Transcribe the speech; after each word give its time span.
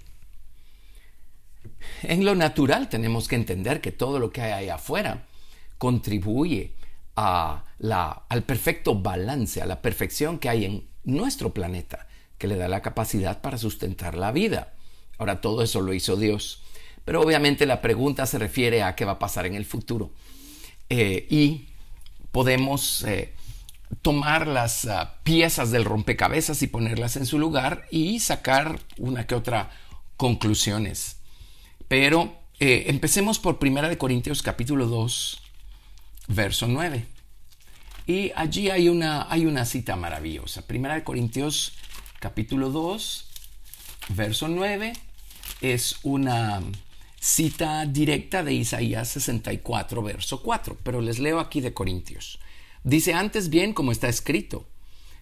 En 2.02 2.24
lo 2.24 2.34
natural 2.34 2.88
tenemos 2.88 3.28
que 3.28 3.36
entender 3.36 3.82
que 3.82 3.92
todo 3.92 4.18
lo 4.18 4.30
que 4.30 4.40
hay 4.40 4.52
allá 4.52 4.76
afuera 4.76 5.26
contribuye 5.80 6.74
al 7.14 8.42
perfecto 8.46 8.94
balance, 8.94 9.62
a 9.62 9.66
la 9.66 9.80
perfección 9.80 10.38
que 10.38 10.50
hay 10.50 10.66
en 10.66 10.88
nuestro 11.04 11.54
planeta, 11.54 12.06
que 12.36 12.46
le 12.46 12.56
da 12.56 12.68
la 12.68 12.82
capacidad 12.82 13.40
para 13.40 13.56
sustentar 13.56 14.14
la 14.14 14.30
vida. 14.30 14.74
Ahora, 15.16 15.40
todo 15.40 15.62
eso 15.62 15.80
lo 15.80 15.94
hizo 15.94 16.16
Dios. 16.16 16.62
Pero 17.06 17.22
obviamente 17.22 17.64
la 17.64 17.80
pregunta 17.80 18.26
se 18.26 18.38
refiere 18.38 18.82
a 18.82 18.94
qué 18.94 19.06
va 19.06 19.12
a 19.12 19.18
pasar 19.18 19.46
en 19.46 19.54
el 19.54 19.64
futuro. 19.64 20.12
Eh, 20.90 21.26
y 21.30 21.68
podemos 22.30 23.02
eh, 23.04 23.32
tomar 24.02 24.46
las 24.46 24.84
uh, 24.84 25.08
piezas 25.22 25.70
del 25.70 25.86
rompecabezas 25.86 26.60
y 26.60 26.66
ponerlas 26.66 27.16
en 27.16 27.24
su 27.24 27.38
lugar 27.38 27.86
y 27.90 28.20
sacar 28.20 28.80
una 28.98 29.26
que 29.26 29.34
otra 29.34 29.70
conclusiones. 30.18 31.20
Pero 31.88 32.36
eh, 32.58 32.84
empecemos 32.88 33.38
por 33.38 33.58
1 33.58 33.96
Corintios 33.96 34.42
capítulo 34.42 34.86
2, 34.86 35.49
verso 36.28 36.66
9. 36.68 37.06
Y 38.06 38.32
allí 38.34 38.70
hay 38.70 38.88
una, 38.88 39.30
hay 39.30 39.46
una 39.46 39.64
cita 39.64 39.96
maravillosa. 39.96 40.66
Primera 40.66 40.94
de 40.94 41.04
Corintios 41.04 41.74
capítulo 42.18 42.70
2, 42.70 43.28
verso 44.08 44.48
9, 44.48 44.92
es 45.60 45.96
una 46.02 46.62
cita 47.20 47.86
directa 47.86 48.42
de 48.42 48.54
Isaías 48.54 49.08
64, 49.08 50.02
verso 50.02 50.42
4, 50.42 50.78
pero 50.82 51.00
les 51.00 51.18
leo 51.18 51.38
aquí 51.38 51.60
de 51.60 51.74
Corintios. 51.74 52.40
Dice 52.82 53.14
antes 53.14 53.50
bien 53.50 53.74
como 53.74 53.92
está 53.92 54.08
escrito, 54.08 54.66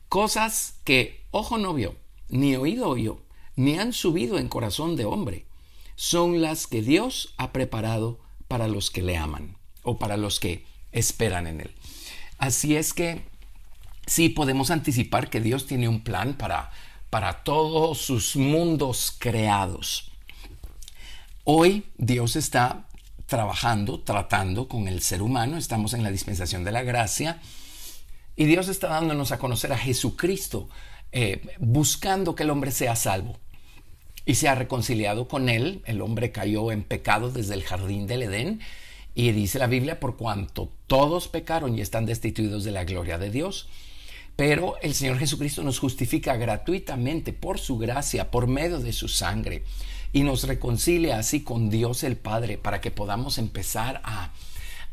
cosas 0.09 0.77
que 0.85 1.27
ojo 1.33 1.59
no 1.59 1.75
vio, 1.75 1.97
ni 2.29 2.57
oído 2.57 2.89
oyó, 2.89 3.21
ni 3.57 3.79
han 3.79 3.93
subido 3.93 4.39
en 4.39 4.49
corazón 4.49 4.97
de 4.97 5.05
hombre, 5.05 5.47
son 5.97 6.41
las 6.41 6.69
que 6.69 6.83
Dios 6.83 7.35
ha 7.37 7.53
preparado 7.53 8.21
para 8.47 8.69
los 8.69 8.91
que 8.91 9.03
le 9.03 9.17
aman 9.17 9.57
o 9.83 9.99
para 9.99 10.17
los 10.17 10.39
que 10.39 10.65
esperan 10.93 11.47
en 11.47 11.61
Él. 11.63 11.75
Así 12.39 12.77
es 12.77 12.93
que 12.95 13.23
sí 14.07 14.29
podemos 14.29 14.71
anticipar 14.71 15.29
que 15.31 15.41
Dios 15.41 15.67
tiene 15.67 15.89
un 15.89 16.03
plan 16.03 16.35
para, 16.35 16.71
para 17.11 17.43
todos 17.45 17.99
sus 17.99 18.37
mundos 18.37 19.15
creados. 19.19 20.11
Hoy 21.45 21.85
Dios 21.97 22.37
está 22.37 22.85
trabajando, 23.27 24.01
tratando 24.01 24.69
con 24.69 24.89
el 24.89 25.03
ser 25.03 25.23
humano, 25.23 25.59
estamos 25.59 25.93
en 25.95 26.03
la 26.03 26.11
dispensación 26.11 26.65
de 26.65 26.73
la 26.73 26.83
gracia 26.83 27.41
y 28.37 28.47
Dios 28.47 28.69
está 28.69 28.89
dándonos 28.89 29.33
a 29.33 29.39
conocer 29.39 29.73
a 29.73 29.79
Jesucristo, 29.79 30.69
eh, 31.13 31.57
buscando 31.59 32.35
que 32.35 32.45
el 32.45 32.51
hombre 32.51 32.71
sea 32.71 32.97
salvo 32.97 33.37
y 34.25 34.37
se 34.37 34.49
ha 34.49 34.55
reconciliado 34.55 35.27
con 35.27 35.49
él. 35.49 35.83
El 35.87 36.01
hombre 36.03 36.33
cayó 36.33 36.71
en 36.71 36.85
pecado 36.85 37.31
desde 37.31 37.55
el 37.55 37.65
jardín 37.65 38.07
del 38.07 38.23
Edén 38.23 38.61
y 39.19 39.33
dice 39.33 39.59
la 39.59 39.67
Biblia, 39.67 39.99
por 39.99 40.17
cuanto 40.17 40.71
todos 40.87 41.27
pecaron 41.27 41.77
y 41.77 41.81
están 41.81 42.07
destituidos 42.07 42.63
de 42.63 42.71
la 42.71 42.85
gloria 42.85 43.19
de 43.19 43.33
Dios. 43.33 43.69
Pero 44.37 44.77
el 44.81 44.95
Señor 44.95 45.19
Jesucristo 45.19 45.65
nos 45.65 45.81
justifica 45.81 46.37
gratuitamente 46.37 47.33
por 47.33 47.59
su 47.59 47.79
gracia, 47.79 48.31
por 48.31 48.47
medio 48.47 48.79
de 48.79 48.93
su 48.93 49.09
sangre, 49.09 49.65
y 50.13 50.23
nos 50.23 50.45
reconcilia 50.45 51.19
así 51.19 51.43
con 51.43 51.69
Dios 51.69 52.05
el 52.05 52.17
Padre 52.17 52.59
para 52.59 52.81
que 52.81 52.93
podamos 52.93 53.39
empezar 53.39 54.01
a, 54.05 54.31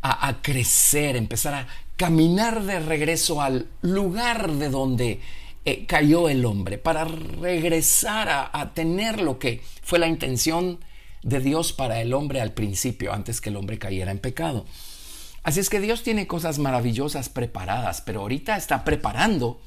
a, 0.02 0.42
crecer, 0.42 1.18
empezar 1.18 1.54
a 1.54 1.68
caminar 1.96 2.64
de 2.64 2.80
regreso 2.80 3.44
al 3.44 3.68
lugar 3.84 4.54
de 4.54 4.70
donde 4.70 5.20
eh, 5.66 5.86
cayó 5.86 6.30
el 6.30 6.46
hombre, 6.46 6.80
para 6.80 7.06
regresar 7.06 8.30
a, 8.30 8.50
a 8.60 8.74
tener 8.74 9.22
lo 9.22 9.38
que 9.38 9.62
fue 9.84 10.00
la 10.00 10.08
intención 10.08 10.80
de 11.26 11.40
Dios 11.40 11.74
para 11.74 12.00
el 12.02 12.14
hombre 12.14 12.40
al 12.40 12.54
principio, 12.54 13.12
antes 13.12 13.42
que 13.42 13.50
el 13.50 13.58
hombre 13.58 13.80
cayera 13.80 14.12
en 14.12 14.20
pecado. 14.20 14.66
Así 15.42 15.60
es 15.60 15.72
que 15.72 15.82
Dios 15.82 16.04
tiene 16.04 16.28
cosas 16.28 16.60
maravillosas 16.60 17.30
preparadas, 17.30 18.02
pero 18.02 18.22
ahorita 18.22 18.56
está 18.56 18.84
preparando 18.84 19.60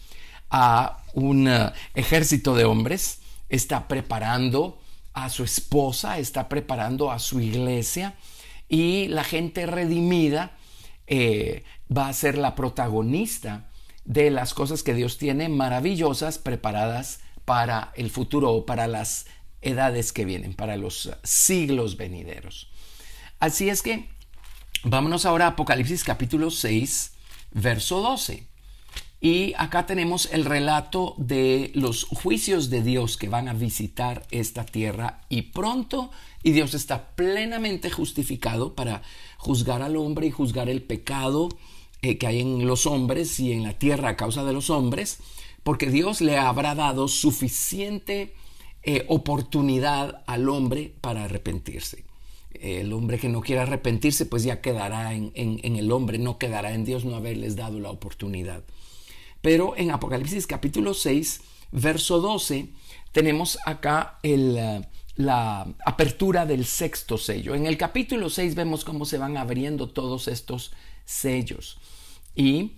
a 0.51 1.03
un 1.15 1.49
eh, 1.49 1.73
ejército 1.95 2.55
de 2.55 2.65
hombres, 2.65 3.19
está 3.49 3.89
preparando 3.89 4.81
a 5.13 5.31
su 5.31 5.43
esposa, 5.43 6.19
está 6.19 6.49
preparando 6.49 7.11
a 7.11 7.19
su 7.19 7.41
iglesia 7.41 8.15
y 8.69 9.09
la 9.09 9.25
gente 9.25 9.67
redimida 9.67 10.53
eh, 11.09 11.65
va 11.95 12.09
a 12.09 12.13
ser 12.13 12.39
la 12.39 12.55
protagonista 12.55 13.69
de 14.05 14.31
las 14.31 14.55
cosas 14.55 14.85
que 14.85 14.95
Dios 14.95 15.19
tiene 15.19 15.49
maravillosas 15.49 16.39
preparadas 16.39 17.19
para 17.45 17.93
el 17.97 18.11
futuro 18.11 18.53
o 18.53 18.65
para 18.65 18.87
las 18.87 19.27
edades 19.63 20.13
que 20.13 20.25
vienen, 20.25 20.55
para 20.55 20.77
los 20.77 21.11
siglos 21.23 21.97
venideros. 21.97 22.71
Así 23.41 23.69
es 23.69 23.83
que 23.83 24.09
vámonos 24.83 25.27
ahora 25.27 25.47
a 25.47 25.51
Apocalipsis 25.51 26.05
capítulo 26.05 26.51
6, 26.51 27.13
verso 27.53 28.01
12. 28.01 28.47
Y 29.21 29.55
acá 29.59 29.85
tenemos 29.85 30.29
el 30.33 30.45
relato 30.45 31.15
de 31.19 31.73
los 31.75 32.05
juicios 32.05 32.71
de 32.71 32.83
Dios 32.83 33.17
que 33.17 33.29
van 33.29 33.49
a 33.49 33.53
visitar 33.53 34.25
esta 34.31 34.65
tierra 34.65 35.23
y 35.29 35.43
pronto, 35.43 36.13
y 36.45 36.53
Dios 36.53 36.75
está 36.75 37.17
plenamente 37.17 37.91
justificado 37.91 38.77
para 38.77 39.03
juzgar 39.37 39.83
al 39.83 39.97
hombre 39.97 40.29
y 40.29 40.31
juzgar 40.31 40.69
el 40.69 40.83
pecado 40.83 41.49
eh, 42.01 42.17
que 42.17 42.29
hay 42.29 42.41
en 42.41 42.65
los 42.65 42.87
hombres 42.87 43.41
y 43.41 43.53
en 43.53 43.65
la 43.65 43.73
tierra 43.73 44.11
a 44.11 44.17
causa 44.17 44.45
de 44.45 44.53
los 44.53 44.71
hombres, 44.71 45.19
porque 45.65 45.91
Dios 45.91 46.21
le 46.21 46.39
habrá 46.39 46.77
dado 46.77 47.09
suficiente 47.09 48.35
eh, 48.91 49.05
oportunidad 49.09 50.23
al 50.27 50.49
hombre 50.49 50.95
para 51.03 51.25
arrepentirse. 51.25 52.07
El 52.55 52.95
hombre 52.95 53.19
que 53.19 53.29
no 53.29 53.43
quiera 53.43 53.65
arrepentirse, 53.65 54.25
pues 54.25 54.45
ya 54.45 54.63
quedará 54.63 55.13
en, 55.13 55.31
el 55.35 55.93
hombre, 55.93 56.17
no 56.17 56.39
quedará 56.39 56.73
en 56.73 56.87
Dios 56.87 57.05
no 57.05 57.15
haberles 57.15 57.55
dado 57.55 57.81
la 57.81 57.91
oportunidad. 57.91 58.65
Pero 59.43 59.77
en 59.77 59.91
Apocalipsis 59.91 60.47
capítulo 60.47 60.95
6, 60.95 61.43
verso 61.71 62.21
12, 62.23 62.69
tenemos 63.13 63.59
acá 63.67 64.19
el, 64.23 64.57
la 65.17 65.67
apertura 65.85 66.47
del 66.47 66.65
sexto 66.65 67.19
sello. 67.19 67.55
En 67.55 67.67
el 67.67 67.77
capítulo 67.77 68.31
6 68.31 68.55
vemos 68.55 68.87
cómo 68.87 69.05
se 69.05 69.19
van 69.19 69.37
abriendo 69.37 69.91
todos 69.91 70.29
estos 70.29 70.73
sellos. 71.05 71.79
Y 72.35 72.78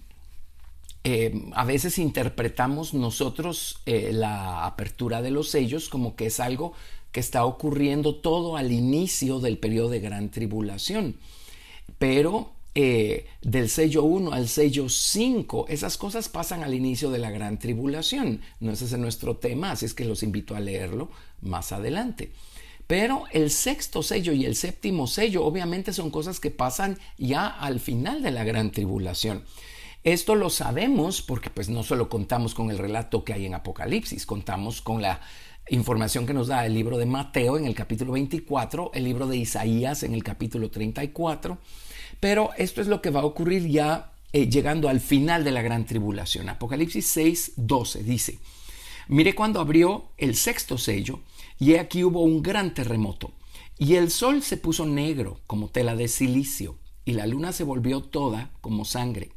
eh, 1.03 1.49
a 1.55 1.65
veces 1.65 1.99
interpretamos 1.99 2.93
nosotros 2.93 3.81
eh, 3.87 4.11
la 4.13 4.67
apertura 4.67 5.23
de 5.23 5.31
los 5.31 5.49
sellos 5.49 5.89
como 5.89 6.15
que 6.15 6.27
es 6.27 6.41
algo 6.41 6.75
que 7.11 7.21
está 7.21 7.45
ocurriendo 7.45 8.17
todo 8.17 8.57
al 8.57 8.71
inicio 8.71 9.41
del 9.41 9.59
periodo 9.59 9.89
de 9.89 10.01
gran 10.01 10.31
tribulación. 10.31 11.17
Pero 11.99 12.53
eh, 12.75 13.27
del 13.43 13.69
sello 13.69 14.05
1 14.05 14.33
al 14.33 14.49
sello 14.49 14.89
5, 14.89 15.67
esas 15.69 15.97
cosas 15.97 16.29
pasan 16.29 16.63
al 16.63 16.75
inicio 16.75 17.11
de 17.11 17.19
la 17.19 17.31
gran 17.31 17.59
tribulación. 17.59 18.43
No 18.61 18.71
ese 18.73 18.85
es 18.85 18.99
nuestro 18.99 19.37
tema, 19.37 19.73
así 19.73 19.87
es 19.87 19.95
que 19.95 20.05
los 20.05 20.23
invito 20.23 20.55
a 20.55 20.61
leerlo 20.61 21.11
más 21.41 21.73
adelante. 21.73 22.31
Pero 22.87 23.25
el 23.33 23.51
sexto 23.51 24.03
sello 24.03 24.33
y 24.33 24.45
el 24.45 24.57
séptimo 24.57 25.07
sello 25.07 25.45
obviamente 25.45 25.93
son 25.93 26.11
cosas 26.11 26.41
que 26.41 26.51
pasan 26.51 26.99
ya 27.19 27.47
al 27.47 27.81
final 27.81 28.23
de 28.23 28.33
la 28.33 28.45
gran 28.45 28.71
tribulación. 28.71 29.45
Esto 30.03 30.35
lo 30.35 30.49
sabemos 30.49 31.21
porque 31.21 31.51
pues 31.51 31.69
no 31.69 31.83
solo 31.83 32.09
contamos 32.09 32.55
con 32.55 32.71
el 32.71 32.79
relato 32.79 33.23
que 33.23 33.35
hay 33.35 33.45
en 33.45 33.53
Apocalipsis, 33.53 34.25
contamos 34.25 34.81
con 34.81 35.03
la 35.03 35.21
información 35.69 36.27
que 36.27 36.33
nos 36.33 36.49
da 36.49 36.65
el 36.65 36.73
libro 36.73 36.97
de 36.97 37.05
Mateo 37.05 37.59
en 37.59 37.67
el 37.67 37.75
capítulo 37.75 38.13
24, 38.13 38.93
el 38.95 39.05
libro 39.05 39.27
de 39.27 39.37
Isaías 39.37 40.03
en 40.03 40.15
el 40.15 40.25
capítulo 40.25 40.71
34, 40.71 41.59
pero 42.19 42.49
esto 42.57 42.81
es 42.81 42.87
lo 42.87 43.03
que 43.03 43.11
va 43.11 43.21
a 43.21 43.27
ocurrir 43.27 43.69
ya 43.69 44.13
eh, 44.33 44.49
llegando 44.49 44.89
al 44.89 45.01
final 45.01 45.45
de 45.45 45.51
la 45.51 45.61
gran 45.61 45.85
tribulación. 45.85 46.49
Apocalipsis 46.49 47.07
6, 47.07 47.53
12 47.57 48.03
dice, 48.03 48.39
mire 49.07 49.35
cuando 49.35 49.61
abrió 49.61 50.13
el 50.17 50.35
sexto 50.35 50.79
sello 50.79 51.21
y 51.59 51.75
aquí 51.75 52.05
hubo 52.05 52.23
un 52.23 52.43
gran 52.43 52.73
terremoto 52.73 53.35
y 53.77 53.97
el 53.97 54.11
sol 54.11 54.43
se 54.43 54.57
puso 54.57 54.87
negro 54.87 55.43
como 55.47 55.69
tela 55.69 55.95
de 55.95 56.09
silicio 56.09 56.79
y 57.05 57.13
la 57.13 57.27
luna 57.27 57.53
se 57.53 57.65
volvió 57.65 58.01
toda 58.01 58.51
como 58.63 58.87
sangre 58.87 59.33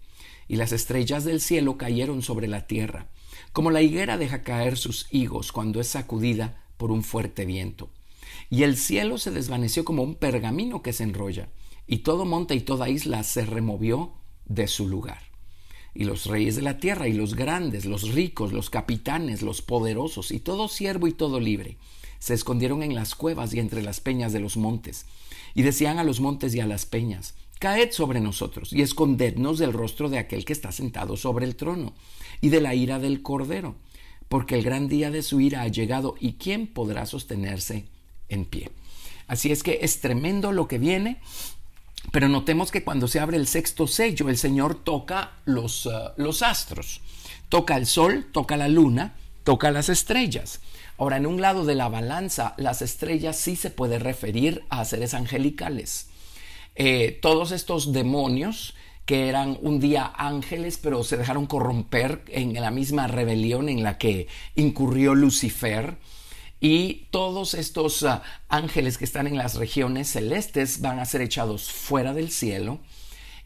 y 0.54 0.56
las 0.56 0.72
estrellas 0.72 1.24
del 1.24 1.42
cielo 1.42 1.80
cayeron 1.80 2.22
sobre 2.22 2.48
la 2.48 2.68
tierra, 2.68 3.08
como 3.54 3.72
la 3.72 3.82
higuera 3.82 4.20
deja 4.20 4.44
caer 4.44 4.78
sus 4.78 5.08
higos 5.10 5.52
cuando 5.52 5.82
es 5.82 5.88
sacudida 5.88 6.64
por 6.78 6.92
un 6.92 7.02
fuerte 7.02 7.44
viento. 7.48 7.90
Y 8.52 8.62
el 8.62 8.78
cielo 8.78 9.18
se 9.18 9.32
desvaneció 9.32 9.84
como 9.84 10.04
un 10.04 10.14
pergamino 10.14 10.84
que 10.84 10.94
se 10.94 11.06
enrolla, 11.06 11.50
y 11.88 12.00
todo 12.00 12.26
monte 12.26 12.54
y 12.54 12.60
toda 12.60 12.88
isla 12.88 13.24
se 13.24 13.48
removió 13.48 14.14
de 14.46 14.68
su 14.68 14.88
lugar. 14.88 15.24
Y 15.96 16.04
los 16.04 16.28
reyes 16.28 16.56
de 16.56 16.62
la 16.62 16.78
tierra 16.78 17.08
y 17.08 17.14
los 17.14 17.34
grandes, 17.34 17.86
los 17.86 18.14
ricos, 18.14 18.54
los 18.54 18.70
capitanes, 18.70 19.42
los 19.42 19.64
poderosos 19.64 20.30
y 20.30 20.40
todo 20.40 20.68
siervo 20.68 21.08
y 21.08 21.14
todo 21.14 21.40
libre, 21.40 21.78
se 22.20 22.36
escondieron 22.36 22.84
en 22.84 22.94
las 22.94 23.16
cuevas 23.16 23.56
y 23.56 23.60
entre 23.60 23.82
las 23.82 24.02
peñas 24.02 24.34
de 24.34 24.40
los 24.40 24.56
montes, 24.56 25.08
y 25.56 25.64
decían 25.64 25.98
a 25.98 26.04
los 26.04 26.20
montes 26.20 26.54
y 26.54 26.60
a 26.60 26.68
las 26.68 26.86
peñas, 26.86 27.34
Caed 27.64 27.94
sobre 27.94 28.20
nosotros 28.20 28.74
y 28.74 28.82
escondednos 28.82 29.58
del 29.58 29.72
rostro 29.72 30.10
de 30.10 30.18
aquel 30.18 30.44
que 30.44 30.52
está 30.52 30.74
sentado 30.74 31.16
sobre 31.16 31.46
el 31.46 31.56
trono 31.56 31.94
y 32.42 32.50
de 32.50 32.60
la 32.60 32.76
ira 32.76 33.00
del 33.00 33.22
Cordero, 33.22 33.78
porque 34.28 34.56
el 34.56 34.64
gran 34.64 34.90
día 34.90 35.12
de 35.12 35.22
su 35.22 35.40
ira 35.40 35.62
ha 35.62 35.70
llegado 35.70 36.16
y 36.20 36.34
quién 36.34 36.68
podrá 36.68 37.06
sostenerse 37.06 37.86
en 38.28 38.44
pie. 38.44 38.70
Así 39.28 39.50
es 39.50 39.64
que 39.64 39.80
es 39.82 40.02
tremendo 40.02 40.52
lo 40.52 40.68
que 40.68 40.78
viene, 40.78 41.22
pero 42.12 42.28
notemos 42.28 42.70
que 42.70 42.84
cuando 42.84 43.08
se 43.08 43.22
abre 43.22 43.38
el 43.38 43.48
sexto 43.48 43.88
sello, 43.88 44.28
el 44.28 44.38
Señor 44.38 44.76
toca 44.76 45.32
los, 45.46 45.86
uh, 45.86 46.12
los 46.18 46.42
astros, 46.42 47.00
toca 47.48 47.78
el 47.78 47.86
sol, 47.86 48.28
toca 48.34 48.58
la 48.58 48.68
luna, 48.68 49.16
toca 49.46 49.72
las 49.72 49.88
estrellas. 49.88 50.60
Ahora, 50.98 51.16
en 51.16 51.26
un 51.26 51.40
lado 51.40 51.64
de 51.64 51.76
la 51.76 51.88
balanza, 51.88 52.56
las 52.58 52.82
estrellas 52.82 53.38
sí 53.38 53.56
se 53.56 53.70
puede 53.70 54.00
referir 54.00 54.66
a 54.68 54.84
seres 54.84 55.14
angelicales. 55.14 56.08
Eh, 56.76 57.20
todos 57.22 57.52
estos 57.52 57.94
demonios 57.94 58.74
que 59.06 59.28
eran 59.28 59.58
un 59.62 59.80
día 59.80 60.12
ángeles, 60.16 60.80
pero 60.82 61.04
se 61.04 61.18
dejaron 61.18 61.46
corromper 61.46 62.24
en 62.28 62.54
la 62.54 62.72
misma 62.72 63.08
rebelión 63.08 63.70
en 63.70 63.84
la 63.84 63.98
que 63.98 64.28
incurrió 64.56 65.14
Lucifer. 65.16 65.98
Y 66.62 67.08
todos 67.12 67.56
estos 67.56 68.04
ah, 68.04 68.24
ángeles 68.48 68.98
que 68.98 69.04
están 69.04 69.28
en 69.28 69.38
las 69.38 69.56
regiones 69.56 70.10
celestes 70.10 70.80
van 70.80 71.00
a 71.00 71.06
ser 71.06 71.22
echados 71.22 71.70
fuera 71.70 72.14
del 72.14 72.32
cielo 72.32 72.80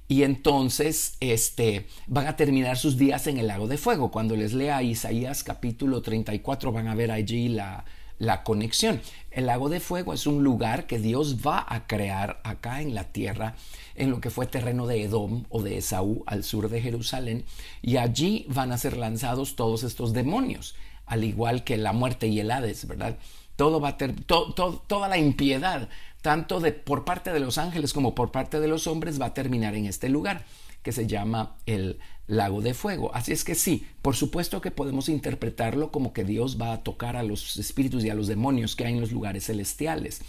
y 0.08 0.24
entonces 0.24 1.18
este, 1.20 1.88
van 2.08 2.28
a 2.28 2.36
terminar 2.38 2.78
sus 2.78 2.98
días 2.98 3.28
en 3.28 3.38
el 3.38 3.48
lago 3.48 3.68
de 3.68 3.78
fuego. 3.78 4.12
Cuando 4.12 4.36
les 4.36 4.54
lea 4.54 4.82
Isaías 4.82 5.44
capítulo 5.44 6.02
34 6.02 6.72
van 6.72 6.88
a 6.88 6.96
ver 6.96 7.12
allí 7.12 7.50
la, 7.50 7.84
la 8.20 8.44
conexión. 8.44 9.02
El 9.32 9.46
lago 9.48 9.70
de 9.70 9.80
fuego 9.80 10.14
es 10.14 10.26
un 10.26 10.44
lugar 10.44 10.88
que 10.88 11.00
Dios 11.00 11.38
va 11.46 11.66
a 11.68 11.86
crear 11.88 12.42
acá 12.44 12.82
en 12.82 12.96
la 12.96 13.06
tierra, 13.06 13.56
en 13.96 14.10
lo 14.10 14.20
que 14.20 14.30
fue 14.30 14.48
terreno 14.48 14.88
de 14.88 15.04
Edom 15.04 15.46
o 15.50 15.62
de 15.62 15.78
Esaú 15.78 16.24
al 16.26 16.44
sur 16.44 16.70
de 16.70 16.82
Jerusalén, 16.82 17.46
y 17.82 17.98
allí 17.98 18.46
van 18.50 18.72
a 18.72 18.78
ser 18.78 18.98
lanzados 18.98 19.56
todos 19.56 19.84
estos 19.84 20.14
demonios, 20.14 20.76
al 21.06 21.24
igual 21.24 21.64
que 21.64 21.78
la 21.78 21.94
muerte 21.94 22.28
y 22.28 22.40
el 22.40 22.52
Hades, 22.52 22.88
¿verdad? 22.88 23.18
Todo 23.56 23.80
va 23.80 23.90
a 23.90 23.98
ter, 23.98 24.16
toda 24.24 25.08
la 25.08 25.18
impiedad, 25.18 25.90
tanto 26.22 26.60
de, 26.60 26.72
por 26.72 27.06
parte 27.06 27.32
de 27.32 27.40
los 27.40 27.58
ángeles 27.58 27.94
como 27.94 28.16
por 28.16 28.32
parte 28.32 28.60
de 28.60 28.68
los 28.68 28.88
hombres, 28.88 29.22
va 29.22 29.28
a 29.28 29.34
terminar 29.34 29.76
en 29.76 29.86
este 29.86 30.10
lugar 30.10 30.46
que 30.88 30.94
se 30.94 31.06
llama 31.06 31.58
el 31.66 32.00
lago 32.28 32.62
de 32.62 32.74
fuego. 32.74 33.14
Así 33.14 33.34
es 33.34 33.44
que 33.44 33.56
sí, 33.56 33.86
por 34.02 34.16
supuesto 34.16 34.62
que 34.62 34.72
podemos 34.72 35.10
interpretarlo 35.10 35.92
como 35.92 36.14
que 36.14 36.24
Dios 36.24 36.58
va 36.62 36.72
a 36.72 36.82
tocar 36.82 37.18
a 37.18 37.24
los 37.24 37.58
espíritus 37.58 38.06
y 38.06 38.10
a 38.10 38.16
los 38.16 38.28
demonios 38.28 38.78
que 38.78 38.86
hay 38.86 38.94
en 38.94 39.02
los 39.02 39.12
lugares 39.12 39.48
celestiales. 39.48 40.22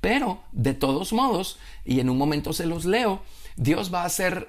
Pero, 0.00 0.42
de 0.50 0.74
todos 0.74 1.12
modos, 1.12 1.58
y 1.84 2.00
en 2.00 2.10
un 2.10 2.18
momento 2.18 2.52
se 2.52 2.66
los 2.66 2.86
leo, 2.86 3.22
Dios 3.54 3.94
va 3.94 4.02
a 4.02 4.06
hacer 4.06 4.48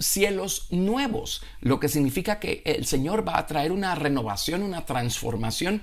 cielos 0.00 0.66
nuevos, 0.70 1.44
lo 1.60 1.78
que 1.78 1.88
significa 1.88 2.40
que 2.40 2.62
el 2.64 2.84
Señor 2.84 3.24
va 3.24 3.38
a 3.38 3.46
traer 3.46 3.70
una 3.70 3.94
renovación, 3.94 4.64
una 4.64 4.84
transformación 4.84 5.80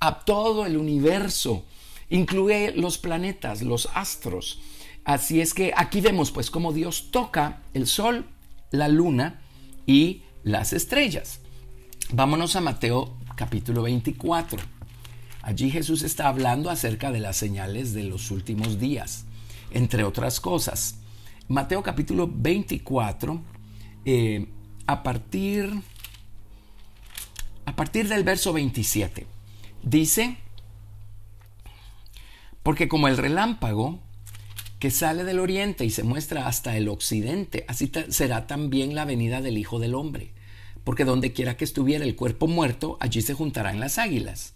a 0.00 0.24
todo 0.24 0.66
el 0.66 0.76
universo. 0.76 1.66
Incluye 2.10 2.72
los 2.72 2.98
planetas, 2.98 3.62
los 3.62 3.88
astros. 3.94 4.58
Así 5.04 5.42
es 5.42 5.52
que 5.52 5.72
aquí 5.76 6.00
vemos 6.00 6.30
pues 6.30 6.50
cómo 6.50 6.72
Dios 6.72 7.10
toca 7.10 7.62
el 7.74 7.86
sol, 7.86 8.26
la 8.70 8.88
luna 8.88 9.42
y 9.86 10.22
las 10.42 10.72
estrellas. 10.72 11.40
Vámonos 12.10 12.56
a 12.56 12.62
Mateo 12.62 13.18
capítulo 13.36 13.82
24. 13.82 14.62
Allí 15.42 15.70
Jesús 15.70 16.02
está 16.02 16.28
hablando 16.28 16.70
acerca 16.70 17.10
de 17.10 17.20
las 17.20 17.36
señales 17.36 17.92
de 17.92 18.04
los 18.04 18.30
últimos 18.30 18.78
días, 18.78 19.26
entre 19.72 20.04
otras 20.04 20.40
cosas. 20.40 21.00
Mateo 21.48 21.82
capítulo 21.82 22.30
24, 22.32 23.42
eh, 24.06 24.48
a, 24.86 25.02
partir, 25.02 25.70
a 27.66 27.76
partir 27.76 28.08
del 28.08 28.24
verso 28.24 28.54
27, 28.54 29.26
dice, 29.82 30.38
porque 32.62 32.88
como 32.88 33.08
el 33.08 33.18
relámpago 33.18 34.00
que 34.78 34.90
sale 34.90 35.24
del 35.24 35.38
oriente 35.38 35.84
y 35.84 35.90
se 35.90 36.02
muestra 36.02 36.46
hasta 36.46 36.76
el 36.76 36.88
occidente, 36.88 37.64
así 37.68 37.90
será 38.08 38.46
también 38.46 38.94
la 38.94 39.04
venida 39.04 39.40
del 39.40 39.58
Hijo 39.58 39.78
del 39.78 39.94
Hombre, 39.94 40.32
porque 40.84 41.04
donde 41.04 41.32
quiera 41.32 41.56
que 41.56 41.64
estuviera 41.64 42.04
el 42.04 42.16
cuerpo 42.16 42.46
muerto, 42.46 42.98
allí 43.00 43.22
se 43.22 43.34
juntarán 43.34 43.80
las 43.80 43.98
águilas. 43.98 44.54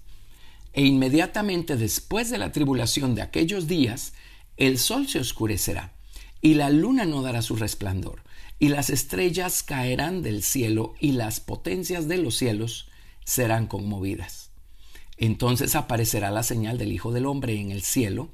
E 0.74 0.84
inmediatamente 0.84 1.76
después 1.76 2.30
de 2.30 2.38
la 2.38 2.52
tribulación 2.52 3.14
de 3.14 3.22
aquellos 3.22 3.66
días, 3.66 4.12
el 4.56 4.78
sol 4.78 5.08
se 5.08 5.18
oscurecerá, 5.18 5.94
y 6.42 6.54
la 6.54 6.70
luna 6.70 7.04
no 7.04 7.22
dará 7.22 7.42
su 7.42 7.56
resplandor, 7.56 8.22
y 8.58 8.68
las 8.68 8.90
estrellas 8.90 9.62
caerán 9.62 10.22
del 10.22 10.42
cielo, 10.42 10.94
y 11.00 11.12
las 11.12 11.40
potencias 11.40 12.08
de 12.08 12.18
los 12.18 12.36
cielos 12.36 12.88
serán 13.24 13.66
conmovidas. 13.66 14.50
Entonces 15.16 15.74
aparecerá 15.74 16.30
la 16.30 16.42
señal 16.42 16.78
del 16.78 16.92
Hijo 16.92 17.12
del 17.12 17.26
Hombre 17.26 17.60
en 17.60 17.70
el 17.70 17.82
cielo, 17.82 18.28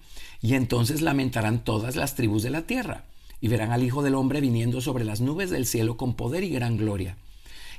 y 0.44 0.56
entonces 0.56 1.00
lamentarán 1.00 1.64
todas 1.64 1.96
las 1.96 2.17
tribus 2.17 2.43
de 2.43 2.50
la 2.50 2.67
tierra, 2.67 3.06
y 3.41 3.49
verán 3.49 3.73
al 3.73 3.82
Hijo 3.82 4.02
del 4.02 4.14
Hombre 4.14 4.43
viniendo 4.43 4.82
sobre 4.82 5.02
las 5.02 5.23
nubes 5.23 5.49
del 5.49 5.64
cielo 5.64 5.96
con 5.96 6.17
poder 6.17 6.44
y 6.44 6.50
gran 6.50 6.76
gloria. 6.76 7.17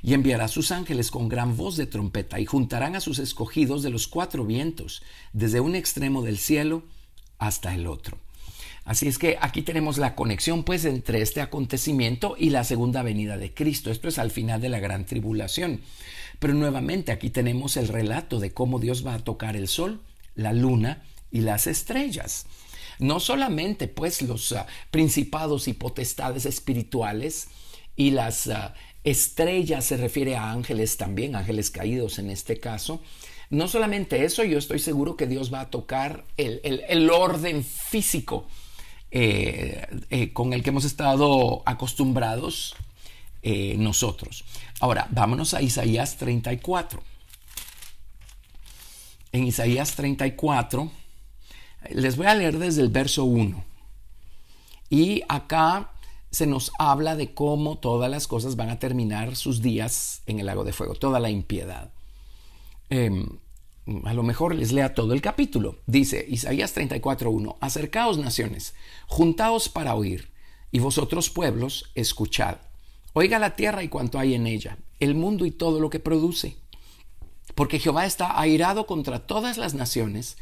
Y 0.02 0.14
enviará 0.14 0.46
a 0.46 0.48
sus 0.48 0.72
ángeles 0.72 1.12
con 1.12 1.28
gran 1.28 1.56
voz 1.56 1.76
de 1.76 1.86
trompeta, 1.86 2.40
y 2.40 2.44
juntarán 2.44 2.96
a 2.96 3.00
sus 3.00 3.20
escogidos 3.20 3.84
de 3.84 3.90
los 3.90 4.08
cuatro 4.08 4.44
vientos, 4.44 5.04
desde 5.32 5.60
un 5.60 5.76
extremo 5.76 6.22
del 6.22 6.38
cielo 6.38 6.82
hasta 7.38 7.72
el 7.72 7.86
otro. 7.86 8.18
Así 8.84 9.06
es 9.06 9.18
que 9.18 9.38
aquí 9.40 9.62
tenemos 9.62 9.96
la 9.96 10.16
conexión 10.16 10.64
pues 10.64 10.84
entre 10.86 11.22
este 11.22 11.42
acontecimiento 11.42 12.34
y 12.36 12.50
la 12.50 12.64
segunda 12.64 13.04
venida 13.04 13.36
de 13.36 13.54
Cristo. 13.54 13.92
Esto 13.92 14.08
es 14.08 14.18
al 14.18 14.32
final 14.32 14.60
de 14.60 14.70
la 14.70 14.80
gran 14.80 15.06
tribulación. 15.06 15.82
Pero 16.40 16.54
nuevamente 16.54 17.12
aquí 17.12 17.30
tenemos 17.30 17.76
el 17.76 17.86
relato 17.86 18.40
de 18.40 18.52
cómo 18.52 18.80
Dios 18.80 19.06
va 19.06 19.14
a 19.14 19.20
tocar 19.20 19.54
el 19.54 19.68
sol, 19.68 20.00
la 20.34 20.52
luna 20.52 21.04
y 21.36 21.40
las 21.40 21.66
estrellas. 21.66 22.46
No 22.98 23.20
solamente 23.20 23.88
pues 23.88 24.22
los 24.22 24.52
ah, 24.52 24.66
principados 24.90 25.68
y 25.68 25.74
potestades 25.74 26.46
espirituales 26.46 27.48
y 27.94 28.12
las 28.12 28.46
ah, 28.48 28.74
estrellas 29.04 29.84
se 29.84 29.98
refiere 29.98 30.34
a 30.34 30.50
ángeles 30.50 30.96
también, 30.96 31.36
ángeles 31.36 31.70
caídos 31.70 32.18
en 32.18 32.30
este 32.30 32.58
caso. 32.58 33.02
No 33.50 33.68
solamente 33.68 34.24
eso, 34.24 34.42
yo 34.44 34.58
estoy 34.58 34.78
seguro 34.78 35.16
que 35.16 35.26
Dios 35.26 35.52
va 35.52 35.60
a 35.60 35.70
tocar 35.70 36.24
el, 36.38 37.10
orden 37.10 37.62
físico 37.62 38.48
eh, 39.10 39.86
eh, 40.10 40.32
con 40.32 40.54
el 40.54 40.62
que 40.62 40.70
hemos 40.70 40.86
estado 40.86 41.62
acostumbrados 41.66 42.74
eh, 43.42 43.76
nosotros. 43.78 44.44
Ahora, 44.80 45.06
vámonos 45.10 45.52
a 45.52 45.60
Isaías 45.60 46.16
34. 46.16 47.02
En 49.32 49.44
Isaías 49.44 49.94
34 49.94 50.90
les 51.92 52.16
voy 52.16 52.26
a 52.26 52.34
leer 52.34 52.58
desde 52.58 52.82
el 52.82 52.88
verso 52.88 53.24
1. 53.24 53.64
Y 54.90 55.22
acá 55.28 55.90
se 56.30 56.46
nos 56.46 56.70
habla 56.78 57.16
de 57.16 57.32
cómo 57.32 57.78
todas 57.78 58.10
las 58.10 58.26
cosas 58.26 58.56
van 58.56 58.70
a 58.70 58.78
terminar 58.78 59.36
sus 59.36 59.62
días 59.62 60.22
en 60.26 60.38
el 60.38 60.46
lago 60.46 60.64
de 60.64 60.72
fuego, 60.72 60.94
toda 60.94 61.18
la 61.18 61.30
impiedad. 61.30 61.90
Em, 62.90 63.38
a 64.04 64.14
lo 64.14 64.22
mejor 64.22 64.54
les 64.54 64.72
lea 64.72 64.94
todo 64.94 65.12
el 65.12 65.22
capítulo. 65.22 65.78
Dice 65.86 66.24
Isaías 66.28 66.74
34.1, 66.76 67.56
acercaos 67.60 68.18
naciones, 68.18 68.74
juntaos 69.06 69.68
para 69.68 69.94
oír, 69.94 70.30
y 70.70 70.80
vosotros 70.80 71.30
pueblos, 71.30 71.90
escuchad. 71.94 72.56
Oiga 73.12 73.38
la 73.38 73.56
tierra 73.56 73.82
y 73.82 73.88
cuanto 73.88 74.18
hay 74.18 74.34
en 74.34 74.46
ella, 74.46 74.78
el 75.00 75.14
mundo 75.14 75.46
y 75.46 75.50
todo 75.50 75.80
lo 75.80 75.88
que 75.88 76.00
produce. 76.00 76.56
Porque 77.56 77.80
Jehová 77.80 78.06
está 78.06 78.40
airado 78.40 78.86
contra 78.86 79.26
todas 79.26 79.58
las 79.58 79.74
naciones 79.74 80.36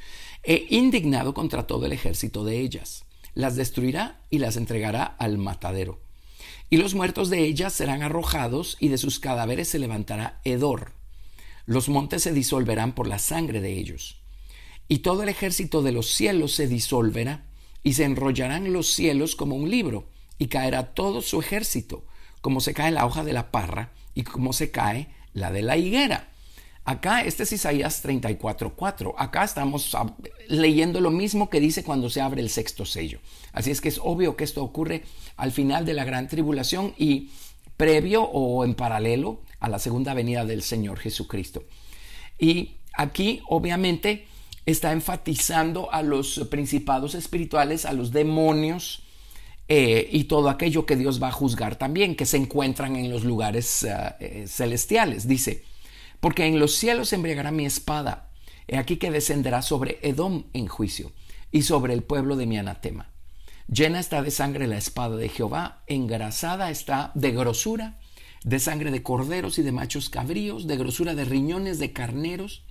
He 0.46 0.66
indignado 0.68 1.32
contra 1.32 1.66
todo 1.66 1.86
el 1.86 1.92
ejército 1.92 2.44
de 2.44 2.60
ellas. 2.60 3.06
Las 3.32 3.56
destruirá 3.56 4.20
y 4.28 4.38
las 4.38 4.58
entregará 4.58 5.04
al 5.04 5.38
matadero. 5.38 6.00
Y 6.68 6.76
los 6.76 6.94
muertos 6.94 7.30
de 7.30 7.44
ellas 7.44 7.72
serán 7.72 8.02
arrojados 8.02 8.76
y 8.78 8.88
de 8.88 8.98
sus 8.98 9.18
cadáveres 9.20 9.68
se 9.68 9.78
levantará 9.78 10.42
hedor. 10.44 10.92
Los 11.64 11.88
montes 11.88 12.22
se 12.22 12.34
disolverán 12.34 12.94
por 12.94 13.06
la 13.06 13.18
sangre 13.18 13.62
de 13.62 13.72
ellos. 13.72 14.20
Y 14.86 14.98
todo 14.98 15.22
el 15.22 15.30
ejército 15.30 15.80
de 15.80 15.92
los 15.92 16.08
cielos 16.08 16.52
se 16.52 16.68
disolverá 16.68 17.46
y 17.82 17.94
se 17.94 18.04
enrollarán 18.04 18.70
los 18.70 18.88
cielos 18.88 19.36
como 19.36 19.56
un 19.56 19.70
libro 19.70 20.10
y 20.38 20.48
caerá 20.48 20.92
todo 20.92 21.22
su 21.22 21.40
ejército, 21.40 22.04
como 22.42 22.60
se 22.60 22.74
cae 22.74 22.90
la 22.90 23.06
hoja 23.06 23.24
de 23.24 23.32
la 23.32 23.50
parra 23.50 23.92
y 24.14 24.24
como 24.24 24.52
se 24.52 24.70
cae 24.70 25.08
la 25.32 25.50
de 25.50 25.62
la 25.62 25.78
higuera. 25.78 26.33
Acá, 26.86 27.22
este 27.22 27.44
es 27.44 27.52
Isaías 27.52 28.04
34.4. 28.04 29.14
Acá 29.16 29.44
estamos 29.44 29.96
leyendo 30.48 31.00
lo 31.00 31.10
mismo 31.10 31.48
que 31.48 31.58
dice 31.58 31.82
cuando 31.82 32.10
se 32.10 32.20
abre 32.20 32.42
el 32.42 32.50
sexto 32.50 32.84
sello. 32.84 33.20
Así 33.52 33.70
es 33.70 33.80
que 33.80 33.88
es 33.88 33.98
obvio 34.02 34.36
que 34.36 34.44
esto 34.44 34.62
ocurre 34.62 35.02
al 35.36 35.50
final 35.50 35.86
de 35.86 35.94
la 35.94 36.04
gran 36.04 36.28
tribulación 36.28 36.92
y 36.98 37.30
previo 37.78 38.22
o 38.24 38.64
en 38.66 38.74
paralelo 38.74 39.40
a 39.60 39.70
la 39.70 39.78
segunda 39.78 40.12
venida 40.12 40.44
del 40.44 40.62
Señor 40.62 40.98
Jesucristo. 40.98 41.64
Y 42.38 42.72
aquí, 42.92 43.40
obviamente, 43.48 44.26
está 44.66 44.92
enfatizando 44.92 45.90
a 45.90 46.02
los 46.02 46.46
principados 46.50 47.14
espirituales, 47.14 47.86
a 47.86 47.94
los 47.94 48.12
demonios, 48.12 49.04
eh, 49.68 50.10
y 50.12 50.24
todo 50.24 50.50
aquello 50.50 50.84
que 50.84 50.96
Dios 50.96 51.22
va 51.22 51.28
a 51.28 51.32
juzgar 51.32 51.76
también, 51.76 52.14
que 52.14 52.26
se 52.26 52.36
encuentran 52.36 52.96
en 52.96 53.10
los 53.10 53.24
lugares 53.24 53.86
eh, 54.20 54.44
celestiales. 54.46 55.26
Dice, 55.26 55.64
porque 56.24 56.46
en 56.46 56.58
los 56.58 56.74
cielos 56.76 57.12
embriagará 57.12 57.50
mi 57.50 57.66
espada, 57.66 58.30
he 58.66 58.78
aquí 58.78 58.96
que 58.96 59.10
descenderá 59.10 59.60
sobre 59.60 59.98
Edom 60.00 60.44
en 60.54 60.68
juicio, 60.68 61.12
y 61.52 61.64
sobre 61.64 61.92
el 61.92 62.02
pueblo 62.02 62.36
de 62.36 62.46
mi 62.46 62.56
anatema. 62.56 63.10
Llena 63.68 64.00
está 64.00 64.22
de 64.22 64.30
sangre 64.30 64.66
la 64.66 64.78
espada 64.78 65.16
de 65.16 65.28
Jehová, 65.28 65.82
engrasada 65.86 66.70
está 66.70 67.12
de 67.14 67.32
grosura, 67.32 68.00
de 68.42 68.58
sangre 68.58 68.90
de 68.90 69.02
corderos 69.02 69.58
y 69.58 69.62
de 69.62 69.72
machos 69.72 70.08
cabríos, 70.08 70.66
de 70.66 70.78
grosura 70.78 71.14
de 71.14 71.26
riñones 71.26 71.78
de 71.78 71.92
carneros, 71.92 72.64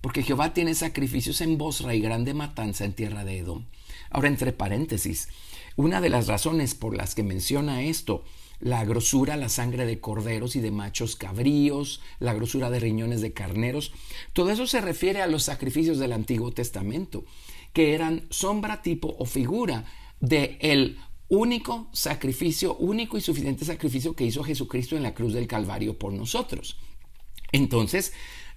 porque 0.00 0.24
Jehová 0.24 0.52
tiene 0.52 0.74
sacrificios 0.74 1.40
en 1.40 1.56
Bosra 1.56 1.94
y 1.94 2.00
grande 2.00 2.34
matanza 2.34 2.84
en 2.84 2.94
tierra 2.94 3.24
de 3.24 3.38
Edom. 3.38 3.66
Ahora, 4.10 4.26
entre 4.26 4.52
paréntesis, 4.52 5.28
una 5.76 6.00
de 6.00 6.08
las 6.08 6.26
razones 6.26 6.74
por 6.74 6.96
las 6.96 7.14
que 7.14 7.22
menciona 7.22 7.80
esto, 7.82 8.24
la 8.60 8.84
grosura, 8.84 9.36
la 9.36 9.48
sangre 9.48 9.86
de 9.86 10.00
corderos 10.00 10.56
y 10.56 10.60
de 10.60 10.70
machos 10.70 11.16
cabríos, 11.16 12.00
la 12.18 12.34
grosura 12.34 12.70
de 12.70 12.80
riñones 12.80 13.20
de 13.20 13.32
carneros, 13.32 13.92
todo 14.32 14.50
eso 14.50 14.66
se 14.66 14.80
refiere 14.80 15.22
a 15.22 15.26
los 15.26 15.44
sacrificios 15.44 15.98
del 15.98 16.12
Antiguo 16.12 16.52
Testamento, 16.52 17.24
que 17.72 17.94
eran 17.94 18.26
sombra, 18.30 18.82
tipo 18.82 19.14
o 19.18 19.26
figura 19.26 19.84
de 20.20 20.58
el 20.60 20.98
único 21.28 21.88
sacrificio, 21.92 22.76
único 22.76 23.18
y 23.18 23.20
suficiente 23.20 23.64
sacrificio 23.64 24.14
que 24.14 24.24
hizo 24.24 24.42
Jesucristo 24.42 24.96
en 24.96 25.02
la 25.02 25.14
cruz 25.14 25.34
del 25.34 25.46
Calvario 25.46 25.98
por 25.98 26.12
nosotros. 26.12 26.76
Entonces, 27.52 28.12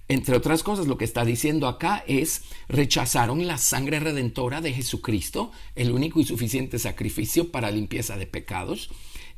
entre 0.08 0.36
otras 0.36 0.62
cosas, 0.62 0.86
lo 0.86 0.98
que 0.98 1.04
está 1.04 1.24
diciendo 1.24 1.68
acá 1.68 2.04
es 2.06 2.42
rechazaron 2.68 3.46
la 3.46 3.58
sangre 3.58 4.00
redentora 4.00 4.60
de 4.60 4.72
Jesucristo, 4.72 5.52
el 5.74 5.92
único 5.92 6.20
y 6.20 6.24
suficiente 6.24 6.78
sacrificio 6.78 7.50
para 7.50 7.70
limpieza 7.70 8.16
de 8.16 8.26
pecados. 8.26 8.90